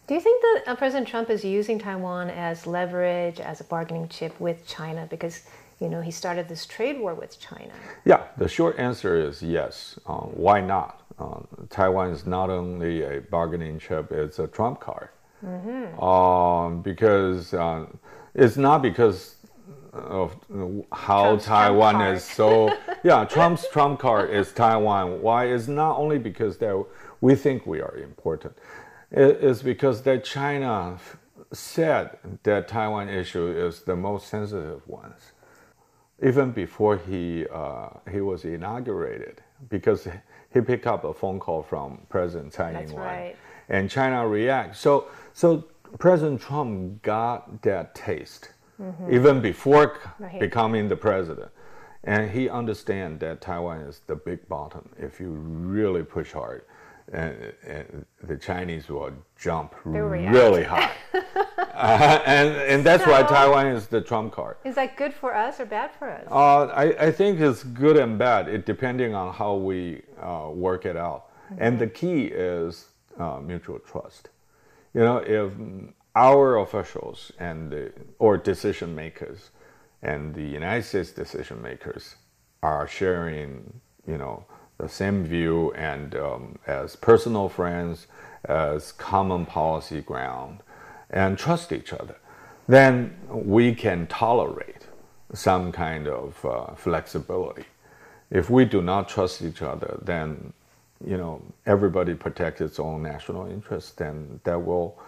[0.08, 4.08] Do you think that uh, President Trump is using Taiwan as leverage, as a bargaining
[4.08, 5.08] chip with China?
[5.10, 5.44] Because
[5.80, 7.74] you know he started this trade war with China.
[8.06, 10.00] Yeah, the short answer is yes.
[10.06, 11.02] Uh, why not?
[11.18, 15.10] Uh, Taiwan is not only a bargaining chip; it's a trump card.
[15.44, 16.00] Mm-hmm.
[16.00, 17.86] Um, because uh,
[18.34, 19.36] it's not because
[19.96, 20.36] of
[20.92, 22.78] how Trump's Taiwan Trump is so.
[23.04, 25.22] yeah, Trump's Trump card is Taiwan.
[25.22, 25.46] Why?
[25.46, 26.86] It's not only because that
[27.22, 28.58] we think we are important.
[29.12, 31.00] It is because that China
[31.54, 35.32] said that Taiwan issue is the most sensitive ones,
[36.22, 40.08] even before he uh, he was inaugurated, because
[40.54, 43.36] he picked up a phone call from President Tsai Ing-wen, right.
[43.70, 44.80] and China reacts.
[44.80, 45.66] So so
[46.00, 48.50] President Trump got that taste
[48.82, 49.14] mm-hmm.
[49.14, 50.40] even before right.
[50.40, 51.52] becoming the president.
[52.04, 56.64] And he understands that Taiwan is the big bottom if you really push hard.
[57.14, 60.92] and, and the Chinese will jump really high.
[61.14, 64.58] uh, and, and that's why Taiwan is the trump card.
[64.64, 66.28] Is that good for us or bad for us?
[66.32, 70.86] Uh, I, I think it's good and bad, it, depending on how we uh, work
[70.86, 71.26] it out.
[71.60, 72.88] And the key is
[73.20, 74.30] uh, mutual trust.
[74.94, 75.52] You know, if
[76.16, 79.52] our officials and the, or decision makers
[80.02, 82.16] and the United States decision makers
[82.64, 84.46] are sharing, you know,
[84.78, 88.08] the same view and um, as personal friends,
[88.46, 90.60] as common policy ground,
[91.10, 92.16] and trust each other,
[92.68, 94.88] then we can tolerate
[95.34, 97.66] some kind of uh, flexibility.
[98.30, 100.54] If we do not trust each other, then
[101.06, 105.00] you know everybody protects its own national interest, then that will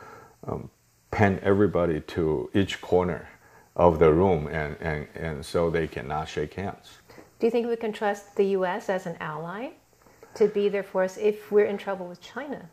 [0.48, 0.70] um,
[1.12, 3.30] pen everybody to each corner
[3.76, 7.00] of the room, and, and, and so they cannot shake hands.
[7.40, 8.90] Do you think we can trust the U.S.
[8.90, 9.70] as an ally
[10.34, 12.70] to be there for us if we're in trouble with China?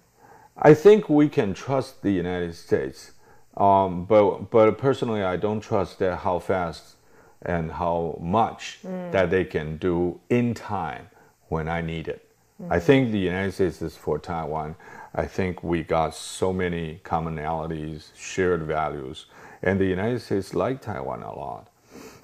[0.56, 3.12] I think we can trust the United States,
[3.56, 6.96] um, but but personally, I don't trust that how fast
[7.42, 11.08] and how much that they can do in time
[11.48, 12.30] when I need it.
[12.70, 14.76] I think the United States is for Taiwan.
[15.14, 19.26] I think we got so many commonalities, shared values,
[19.62, 21.68] and the United States like Taiwan a lot.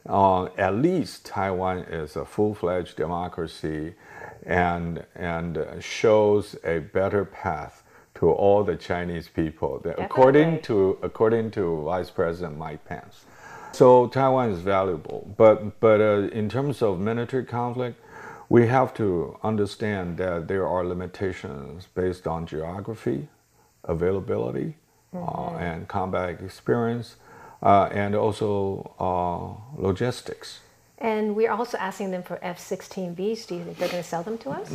[0.08, 3.94] Uh, at least Taiwan is a full-fledged democracy,
[4.46, 7.82] and and uh, shows a better path
[8.14, 9.78] to all the Chinese people.
[9.80, 13.24] that- According to according to Vice President Mike Pence.
[13.72, 18.00] So Taiwan is valuable, but but uh, in terms of military conflict,
[18.50, 23.28] we have to understand that there are limitations based on geography,
[23.84, 24.74] availability,
[25.14, 27.16] uh, and combat experience,
[27.62, 30.60] uh, and also uh, logistics.
[30.98, 33.46] And we're also asking them for F-16Vs.
[33.46, 34.70] Do you think they're going to sell them to us?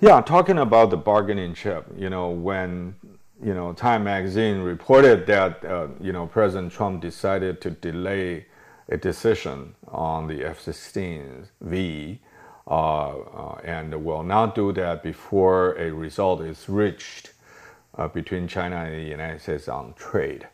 [0.00, 2.96] Yeah, talking about the bargaining chip, you know, when
[3.42, 8.46] you know Time Magazine reported that uh, you know President Trump decided to delay
[8.88, 12.33] a decision on the F-16V, uh, uh,
[12.66, 17.32] and will not do that before a result is reached
[17.96, 20.48] uh, between China and the United States on trade.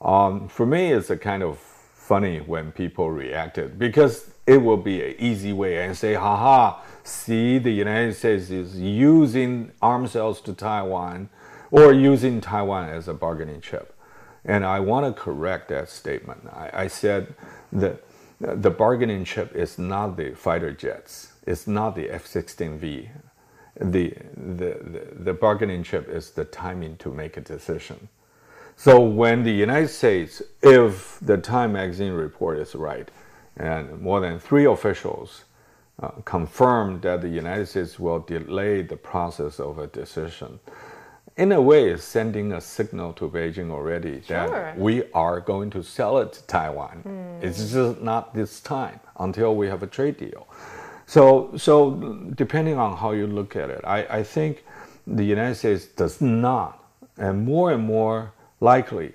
[0.00, 5.02] Um, for me, it's a kind of funny when people reacted because it will be
[5.02, 10.54] an easy way and say, haha, see, the United States is using arms sales to
[10.54, 11.28] Taiwan
[11.70, 13.94] or using Taiwan as a bargaining chip.
[14.44, 16.46] And I want to correct that statement.
[16.50, 17.34] I, I said
[17.72, 18.02] that
[18.40, 23.08] the bargaining chip is not the fighter jets, it's not the F 16V.
[23.80, 28.08] The, the, the, bargaining chip is the timing to make a decision.
[28.76, 33.08] So when the United States, if the Time magazine report is right,
[33.56, 35.44] and more than three officials
[36.02, 40.60] uh, confirmed that the United States will delay the process of a decision,
[41.38, 44.48] in a way, it's sending a signal to Beijing already Sure.
[44.48, 47.38] that we are going to sell it to Taiwan.
[47.40, 50.48] It's just not this time until we have a trade deal.
[51.08, 51.92] So, so
[52.34, 54.62] depending on how you look at it, I, I think
[55.06, 56.84] the United States does not,
[57.16, 59.14] and more and more likely,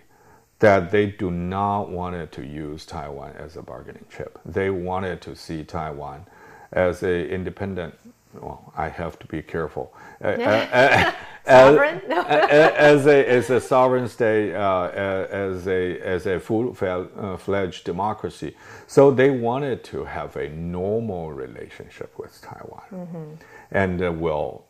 [0.58, 4.40] that they do not want to use Taiwan as a bargaining chip.
[4.44, 6.26] They wanted to see Taiwan
[6.72, 7.94] as a independent.
[8.34, 9.94] Well, I have to be careful.
[10.24, 10.32] Uh, uh,
[10.74, 11.12] uh,
[11.46, 12.02] Sovereign?
[12.08, 12.22] No.
[12.22, 17.84] a- as a as a sovereign state, uh, as a as a full uh, fledged
[17.86, 18.56] democracy.
[18.88, 23.38] So they wanted to have a normal relationship with Taiwan,
[23.72, 24.66] and uh, will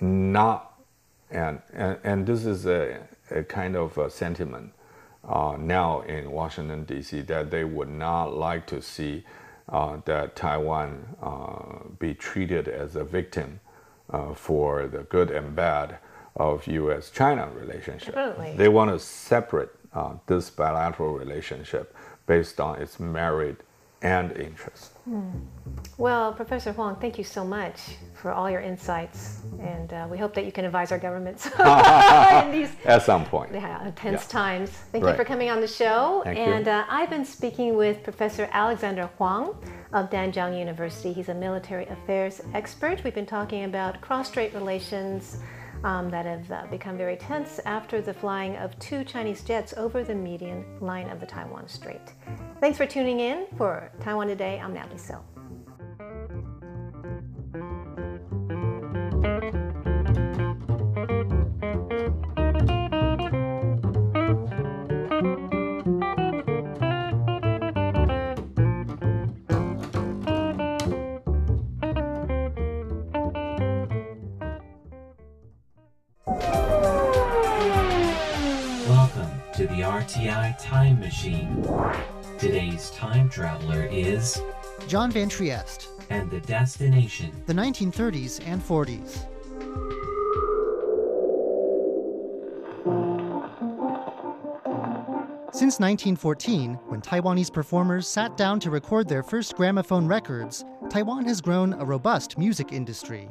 [0.00, 0.72] not
[1.30, 2.98] and and, and this is a,
[3.30, 4.72] a kind of a sentiment
[5.26, 7.22] uh, now in Washington D.C.
[7.22, 9.24] that they would not like to see
[9.68, 13.60] that Taiwan uh, be treated as a victim
[14.10, 15.98] uh, for the good and bad
[16.36, 18.14] of U.S.-China relationship.
[18.14, 18.56] Definitely.
[18.56, 21.96] They want to separate uh, this bilateral relationship
[22.26, 23.62] based on its merit
[24.04, 24.92] and interest.
[25.96, 27.80] Well, Professor Huang, thank you so much
[28.12, 32.50] for all your insights, and uh, we hope that you can advise our governments in
[32.52, 33.52] these At some point.
[33.52, 34.40] yeah, tense Yeah.
[34.40, 34.70] times.
[34.92, 36.20] Thank you for coming on the show.
[36.24, 39.56] Thank and Uh, I've been speaking with Professor Alexander Huang
[39.92, 41.12] of Danjiang University.
[41.12, 43.02] He's a military affairs expert.
[43.04, 45.38] We've been talking about cross-strait relations
[45.84, 50.02] um, that have uh, become very tense after the flying of two Chinese jets over
[50.02, 52.14] the median line of the Taiwan Strait.
[52.60, 54.60] Thanks for tuning in for Taiwan Today.
[54.60, 55.24] I'm Natalie Sill.
[80.24, 81.62] The Time Machine.
[82.38, 84.40] Today's time traveler is
[84.88, 87.30] John Van Trieste, and the destination.
[87.44, 89.26] the 1930s and 40s.
[95.52, 101.42] Since 1914, when Taiwanese performers sat down to record their first gramophone records, Taiwan has
[101.42, 103.28] grown a robust music industry.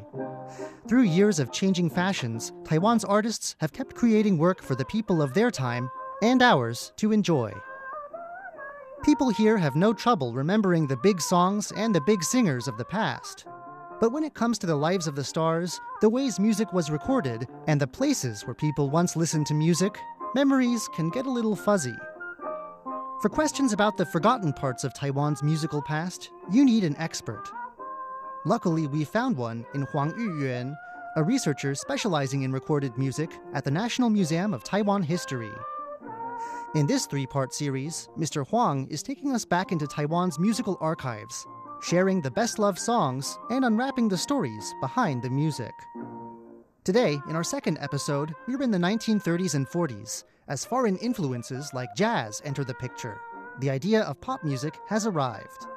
[0.87, 5.33] Through years of changing fashions, Taiwan's artists have kept creating work for the people of
[5.33, 5.89] their time
[6.23, 7.51] and ours to enjoy.
[9.03, 12.85] People here have no trouble remembering the big songs and the big singers of the
[12.85, 13.45] past.
[13.99, 17.49] But when it comes to the lives of the stars, the ways music was recorded,
[17.67, 19.99] and the places where people once listened to music,
[20.33, 21.95] memories can get a little fuzzy.
[23.21, 27.49] For questions about the forgotten parts of Taiwan's musical past, you need an expert.
[28.45, 30.73] Luckily, we found one in Huang Yuyuan,
[31.17, 35.51] a researcher specializing in recorded music at the National Museum of Taiwan History.
[36.75, 38.47] In this three part series, Mr.
[38.47, 41.45] Huang is taking us back into Taiwan's musical archives,
[41.83, 45.71] sharing the best loved songs and unwrapping the stories behind the music.
[46.83, 51.93] Today, in our second episode, we're in the 1930s and 40s, as foreign influences like
[51.95, 53.21] jazz enter the picture.
[53.59, 55.67] The idea of pop music has arrived.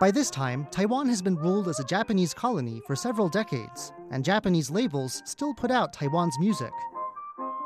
[0.00, 4.24] By this time, Taiwan has been ruled as a Japanese colony for several decades, and
[4.24, 6.72] Japanese labels still put out Taiwan's music.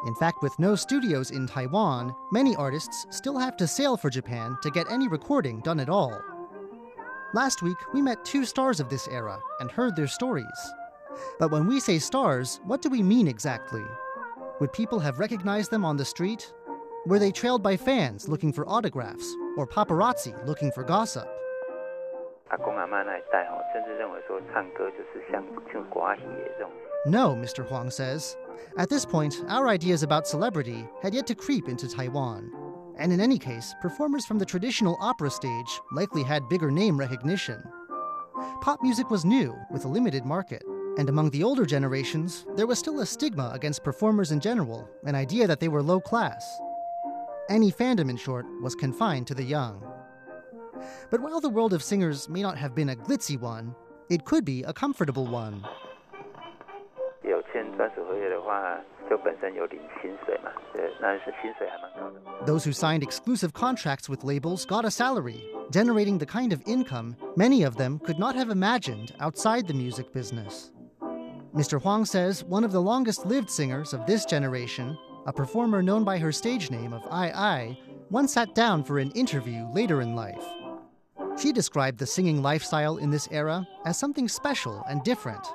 [0.05, 4.57] In fact, with no studios in Taiwan, many artists still have to sail for Japan
[4.61, 6.13] to get any recording done at all.
[7.34, 10.45] Last week, we met two stars of this era and heard their stories.
[11.39, 13.84] But when we say stars, what do we mean exactly?
[14.59, 16.53] Would people have recognized them on the street?
[17.05, 19.25] Were they trailed by fans looking for autographs
[19.57, 21.27] or paparazzi looking for gossip?
[22.49, 26.69] 阿公阿妈那一代哦，甚至认为说唱歌就是像像寡喜的这种。
[27.05, 27.67] No, Mr.
[27.67, 28.36] Huang says.
[28.76, 32.52] At this point, our ideas about celebrity had yet to creep into Taiwan.
[32.96, 37.62] And in any case, performers from the traditional opera stage likely had bigger name recognition.
[38.61, 40.62] Pop music was new, with a limited market.
[40.98, 45.14] And among the older generations, there was still a stigma against performers in general, an
[45.14, 46.44] idea that they were low class.
[47.48, 49.82] Any fandom, in short, was confined to the young.
[51.11, 53.74] But while the world of singers may not have been a glitzy one,
[54.11, 55.64] it could be a comfortable one.
[57.47, 58.77] 有签专属合约的话，
[59.09, 62.45] 就本身有领薪水嘛，对，那是薪水还蛮高的。
[62.45, 67.15] Those who signed exclusive contracts with labels got a salary, generating the kind of income
[67.36, 70.71] many of them could not have imagined outside the music business.
[71.55, 71.79] Mr.
[71.79, 76.17] Huang says one of the longest lived singers of this generation, a performer known by
[76.17, 77.77] her stage name of Ai Ai,
[78.09, 80.43] once sat down for an interview later in life.
[81.38, 85.47] She described the singing lifestyle in this era as something special and different.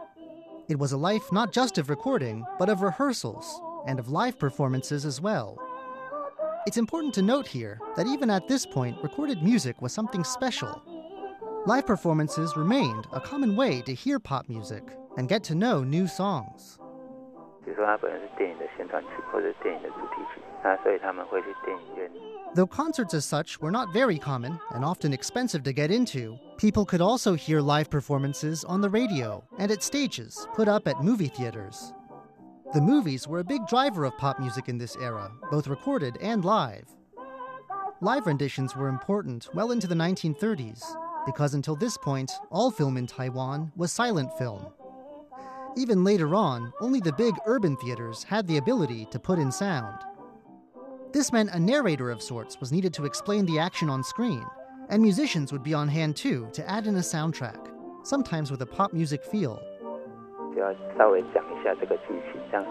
[0.69, 5.05] It was a life not just of recording, but of rehearsals and of live performances
[5.07, 5.57] as well.
[6.67, 10.83] It's important to note here that even at this point, recorded music was something special.
[11.67, 14.83] Live performances remained a common way to hear pop music
[15.17, 16.79] and get to know new songs.
[17.65, 22.11] 比如说它本身是电影的宣传曲或者电影的主题曲，那所以他们会去电影院。
[22.56, 26.86] Though concerts as such were not very common and often expensive to get into, people
[26.86, 31.30] could also hear live performances on the radio and at stages put up at movie
[31.30, 31.94] theaters.
[32.76, 36.46] The movies were a big driver of pop music in this era, both recorded and
[36.46, 36.86] live.
[38.02, 40.84] Live renditions were important well into the 1930s,
[41.26, 44.68] because until this point, all film in Taiwan was silent film.
[45.76, 49.98] Even later on, only the big urban theaters had the ability to put in sound.
[51.13, 54.45] This meant a narrator of sorts was needed to explain the action on screen,
[54.91, 57.59] and musicians would be on hand too to add in a soundtrack,
[58.05, 59.59] sometimes with a pop music feel.
[60.55, 62.65] 就要稍微讲一下这个剧情，像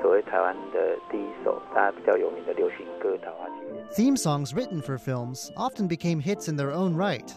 [0.00, 3.54] 所谓台湾的第一首大家比较有名的流行歌《桃花期》。
[3.94, 7.32] Theme songs written for films often became hits in their own right.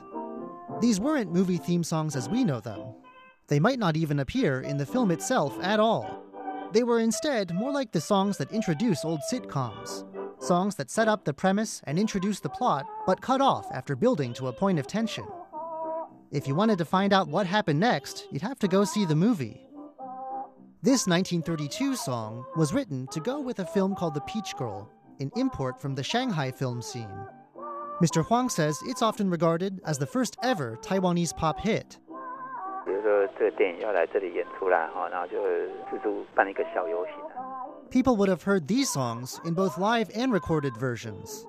[0.82, 2.96] These weren't movie theme songs as we know them.
[3.48, 6.24] They might not even appear in the film itself at all.
[6.74, 10.04] They were instead more like the songs that introduce old sitcoms.
[10.40, 14.34] Songs that set up the premise and introduce the plot, but cut off after building
[14.34, 15.26] to a point of tension.
[16.32, 19.16] If you wanted to find out what happened next, you'd have to go see the
[19.16, 19.62] movie.
[20.82, 24.90] This 1932 song was written to go with a film called The Peach Girl,
[25.20, 27.10] an import from the Shanghai film scene.
[28.02, 28.24] Mr.
[28.26, 31.98] Huang says it's often regarded as the first ever Taiwanese pop hit.
[32.86, 35.42] 比如说这个电影要来这里演出啦，哈，然后就
[35.90, 37.29] 蜘蛛办一个小游行啊。
[37.91, 41.45] People would have heard these songs in both live and recorded versions.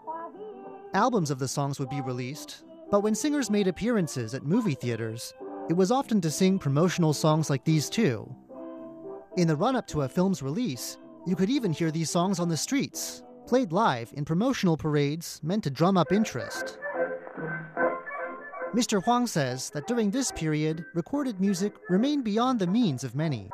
[0.96, 5.36] Albums of the songs would be released, but when singers made appearances at movie theaters,
[5.70, 8.36] it was often to sing promotional songs like these too.
[9.38, 12.50] In the run up to a film's release, you could even hear these songs on
[12.50, 16.80] the streets, played live in promotional parades meant to drum up interest.
[18.74, 19.04] Mr.
[19.04, 23.52] Huang says that during this period, recorded music remained beyond the means of many.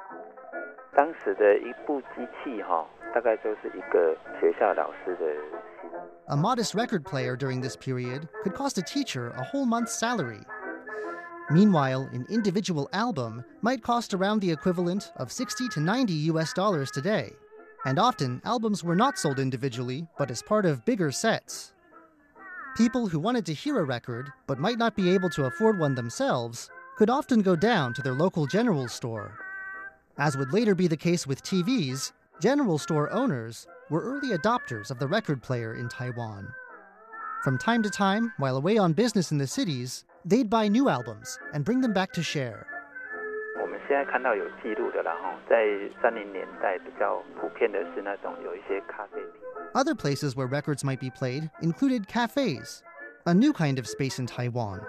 [0.97, 5.27] 当时的一部机器哈，大概就是一个学校老师的
[6.29, 10.41] A modest record player during this period could cost a teacher a whole month's salary.
[11.51, 16.91] Meanwhile, an individual album might cost around the equivalent of 60 to 90 US dollars
[16.91, 17.33] today.
[17.85, 21.75] And often, albums were not sold individually, but as part of bigger sets.
[22.77, 25.95] People who wanted to hear a record, but might not be able to afford one
[25.95, 29.37] themselves, could often go down to their local general store.
[30.19, 34.99] As would later be the case with TVs, general store owners were early adopters of
[34.99, 36.49] the record player in Taiwan.
[37.43, 41.39] From time to time, while away on business in the cities, they'd buy new albums
[41.53, 42.67] and bring them back to share.
[43.61, 45.67] 我们现在看到有记录的啦哈，在
[46.01, 49.41] 三零年代比较普遍的是那种有一些咖啡厅。
[49.75, 52.83] Other places where records might be played included cafes,
[53.25, 54.81] a new kind of space in Taiwan.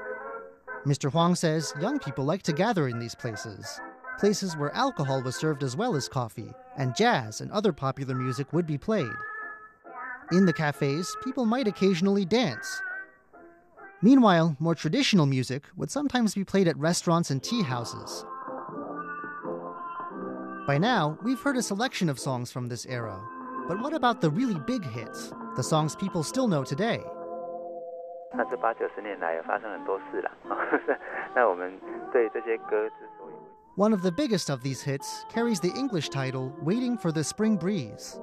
[0.86, 1.10] Mr.
[1.10, 3.80] Huang says young people like to gather in these places,
[4.20, 8.54] places where alcohol was served as well as coffee, and jazz and other popular music
[8.54, 9.12] would be played.
[10.32, 12.82] In the cafes, people might occasionally dance.
[14.02, 18.26] Meanwhile, more traditional music would sometimes be played at restaurants and tea houses.
[20.68, 23.20] By now, we've heard a selection of songs from this era.
[23.68, 27.04] But what about the really big hits, the songs people still know today?
[28.36, 30.32] 那这八九十年来也发生很多事了。
[31.36, 31.72] 那我们
[32.12, 33.17] 对这些歌之 所以
[33.79, 37.57] One of the biggest of these hits carries the English title Waiting for the Spring
[37.57, 38.19] Breeze.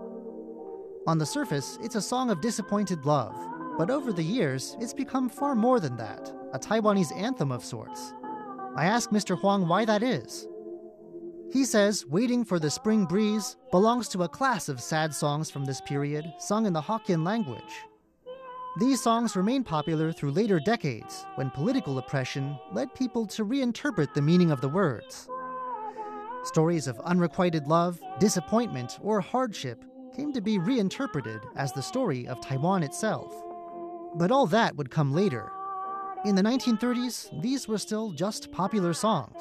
[1.08, 3.34] On the surface, it's a song of disappointed love,
[3.78, 8.14] but over the years, it's become far more than that a Taiwanese anthem of sorts.
[8.76, 9.40] I ask Mr.
[9.40, 10.46] Huang why that is.
[11.54, 15.64] He says Waiting for the Spring Breeze belongs to a class of sad songs from
[15.64, 17.64] this period sung in the Hokkien language.
[18.78, 24.22] These songs remained popular through later decades when political oppression led people to reinterpret the
[24.22, 25.30] meaning of the words.
[26.45, 29.85] Stories of unrequited love, disappointment, or hardship
[30.17, 33.33] came to be reinterpreted as the story of Taiwan itself.
[34.17, 35.51] But all that would come later.
[36.25, 39.41] In the 1930s, these were still just popular songs.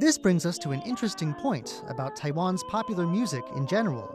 [0.00, 4.14] This brings us to an interesting point about Taiwan's popular music in general.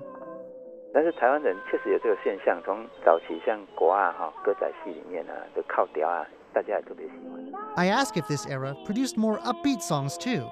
[0.94, 7.44] 但是台湾人确实有这个现象，从早期像国啊哈歌仔戏里面啊的靠调啊，大家也特别喜欢。
[7.76, 10.48] I ask if this era produced more upbeat songs too.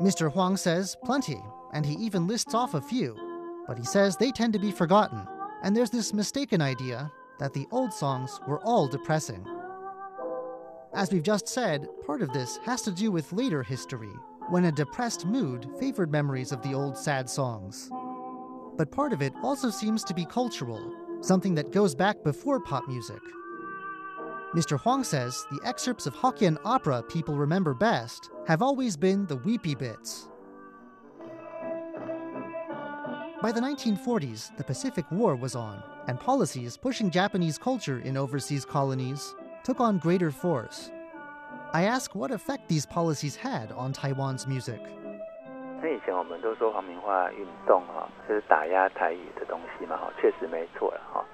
[0.00, 0.30] Mr.
[0.30, 1.42] Huang says plenty,
[1.72, 3.16] and he even lists off a few.
[3.66, 5.26] But he says they tend to be forgotten,
[5.62, 9.46] and there's this mistaken idea that the old songs were all depressing.
[10.94, 14.12] As we've just said, part of this has to do with later history,
[14.50, 17.90] when a depressed mood favored memories of the old sad songs.
[18.76, 22.86] But part of it also seems to be cultural, something that goes back before pop
[22.86, 23.20] music.
[24.55, 24.79] Mr.
[24.79, 29.75] Huang says the excerpts of Hokkien opera people remember best have always been the weepy
[29.75, 30.27] bits.
[33.41, 38.65] By the 1940s, the Pacific War was on, and policies pushing Japanese culture in overseas
[38.65, 39.33] colonies
[39.63, 40.91] took on greater force.
[41.73, 44.81] I ask what effect these policies had on Taiwan's music.
[45.81, 51.25] 那以前我们都说皇民化运动哈，就是打压台语的东西嘛哈，确实没错了哈。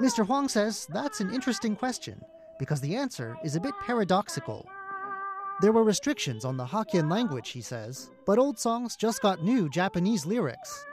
[0.00, 0.24] Mr.
[0.24, 2.20] Huang says that's an interesting question
[2.58, 4.66] because the answer is a bit paradoxical.
[5.60, 9.68] There were restrictions on the Hokkien language, he says, but old songs just got new
[9.68, 10.84] Japanese lyrics.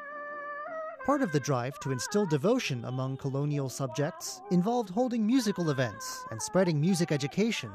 [1.05, 6.41] Part of the drive to instill devotion among colonial subjects involved holding musical events and
[6.41, 7.71] spreading music education.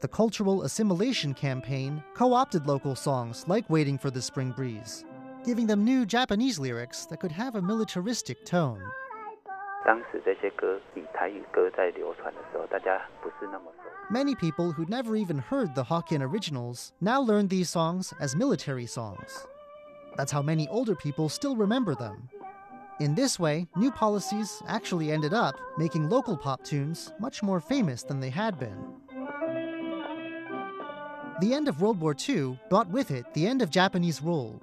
[0.00, 5.04] The Cultural Assimilation Campaign co opted local songs like Waiting for the Spring Breeze,
[5.44, 8.82] giving them new Japanese lyrics that could have a militaristic tone.
[9.85, 14.13] 当时这些歌以台语歌在流传的时候，大家不是那么熟。
[14.13, 18.85] Many people who'd never even heard the Hokkien originals now learned these songs as military
[18.85, 19.45] songs.
[20.17, 22.29] That's how many older people still remember them.
[22.99, 28.03] In this way, new policies actually ended up making local pop tunes much more famous
[28.03, 28.77] than they had been.
[31.39, 34.61] The end of World War II brought with it the end of Japanese rule.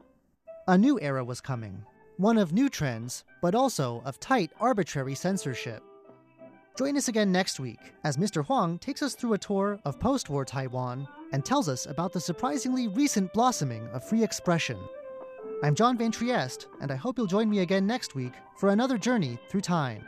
[0.68, 1.82] A new era was coming,
[2.17, 5.83] one of new trends, but also of tight, arbitrary censorship.
[6.77, 8.45] Join us again next week as Mr.
[8.45, 12.19] Huang takes us through a tour of post war Taiwan and tells us about the
[12.19, 14.77] surprisingly recent blossoming of free expression.
[15.63, 18.97] I'm John Van Trieste, and I hope you'll join me again next week for another
[18.97, 20.03] journey through time.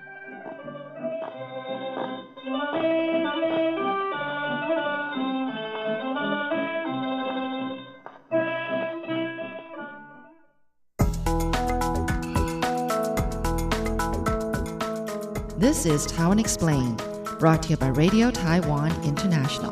[15.66, 17.02] This is Taiwan Explained,
[17.40, 19.72] brought to you by Radio Taiwan International.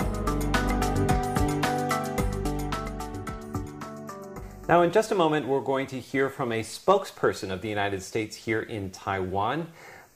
[4.67, 8.01] Now, in just a moment, we're going to hear from a spokesperson of the United
[8.01, 9.67] States here in Taiwan.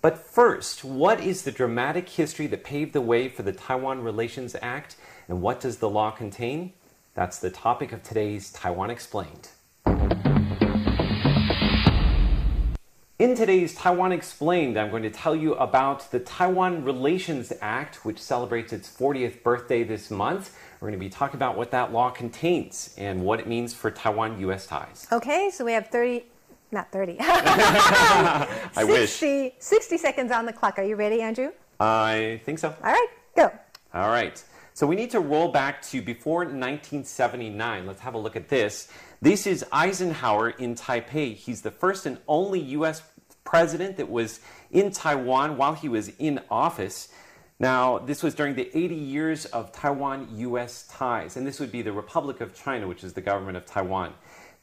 [0.02, 4.56] But first, what is the dramatic history that paved the way for the Taiwan Relations
[4.64, 4.96] Act,
[5.28, 6.74] and what does the law contain?
[7.14, 9.50] That's the topic of today's Taiwan Explained.
[13.20, 18.20] In today's Taiwan Explained, I'm going to tell you about the Taiwan Relations Act, which
[18.20, 20.56] celebrates its 40th birthday this month.
[20.80, 23.90] We're going to be talking about what that law contains and what it means for
[23.90, 25.08] Taiwan US ties.
[25.12, 26.28] Okay, so we have 30,
[26.72, 27.18] not 30.
[27.20, 29.54] I 60, wish.
[29.58, 30.78] 60 seconds on the clock.
[30.78, 31.50] Are you ready, Andrew?
[31.80, 32.68] I think so.
[32.84, 33.52] All right, go.
[33.96, 34.44] All right.
[34.76, 37.88] So we need to roll back to before 1979.
[37.88, 38.90] Let's have a look at this.
[39.20, 41.34] This is Eisenhower in Taipei.
[41.34, 43.02] He's the first and only U.S.
[43.44, 44.40] president that was
[44.70, 47.10] in Taiwan while he was in office.
[47.58, 51.82] Now, this was during the 80 years of Taiwan US ties, and this would be
[51.82, 54.14] the Republic of China, which is the government of Taiwan.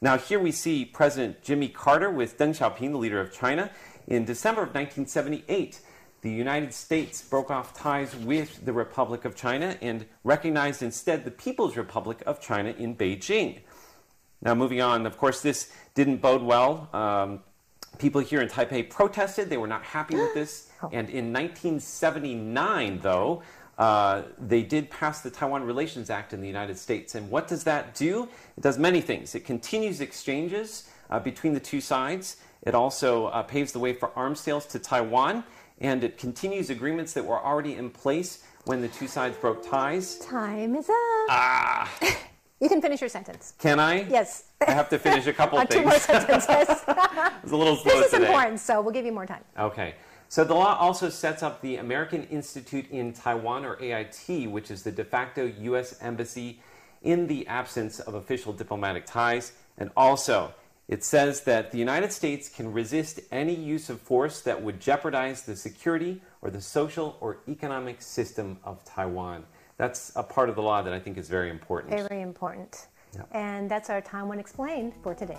[0.01, 3.73] Now, here we see President Jimmy Carter with Deng Xiaoping, the leader of China.
[4.07, 5.81] In December of 1978,
[6.21, 11.33] the United States broke off ties with the Republic of China and recognized instead the
[11.33, 13.59] People's Republic of China in Beijing.
[14.45, 16.89] Now, moving on, of course, this didn't bode well.
[16.93, 17.41] Um,
[17.99, 19.49] people here in Taipei protested.
[19.49, 20.69] They were not happy with this.
[20.93, 23.43] And in 1979, though,
[23.79, 27.15] uh, they did pass the Taiwan Relations Act in the United States.
[27.15, 28.29] And what does that do?
[28.59, 29.35] It does many things.
[29.35, 32.37] It continues exchanges uh, between the two sides.
[32.63, 35.43] It also uh, paves the way for arms sales to Taiwan.
[35.81, 40.19] And it continues agreements that were already in place when the two sides broke ties.
[40.19, 40.95] Time is up.
[41.31, 41.91] Ah,
[42.65, 43.53] You can finish your sentence.
[43.59, 44.09] can I?
[44.09, 44.45] Yes.
[44.67, 45.85] I have to finish a couple two things.
[45.85, 46.49] more sentences.
[46.89, 48.25] I was a little slow this is today.
[48.25, 49.45] important, so we'll give you more time.
[49.59, 49.97] Okay.
[50.31, 54.83] So the law also sets up the American Institute in Taiwan, or AIT, which is
[54.83, 55.99] the de facto U.S.
[56.01, 56.63] embassy
[57.03, 59.53] in the absence of official diplomatic ties.
[59.77, 60.55] And also,
[60.89, 65.43] it says that the United States can resist any use of force that would jeopardize
[65.43, 69.45] the security or the social or economic system of Taiwan.
[69.77, 71.91] That's a part of the law that I think is very important.
[71.91, 72.89] Very important.
[73.15, 73.23] Yeah.
[73.33, 75.39] And that's our Taiwan Explained for today.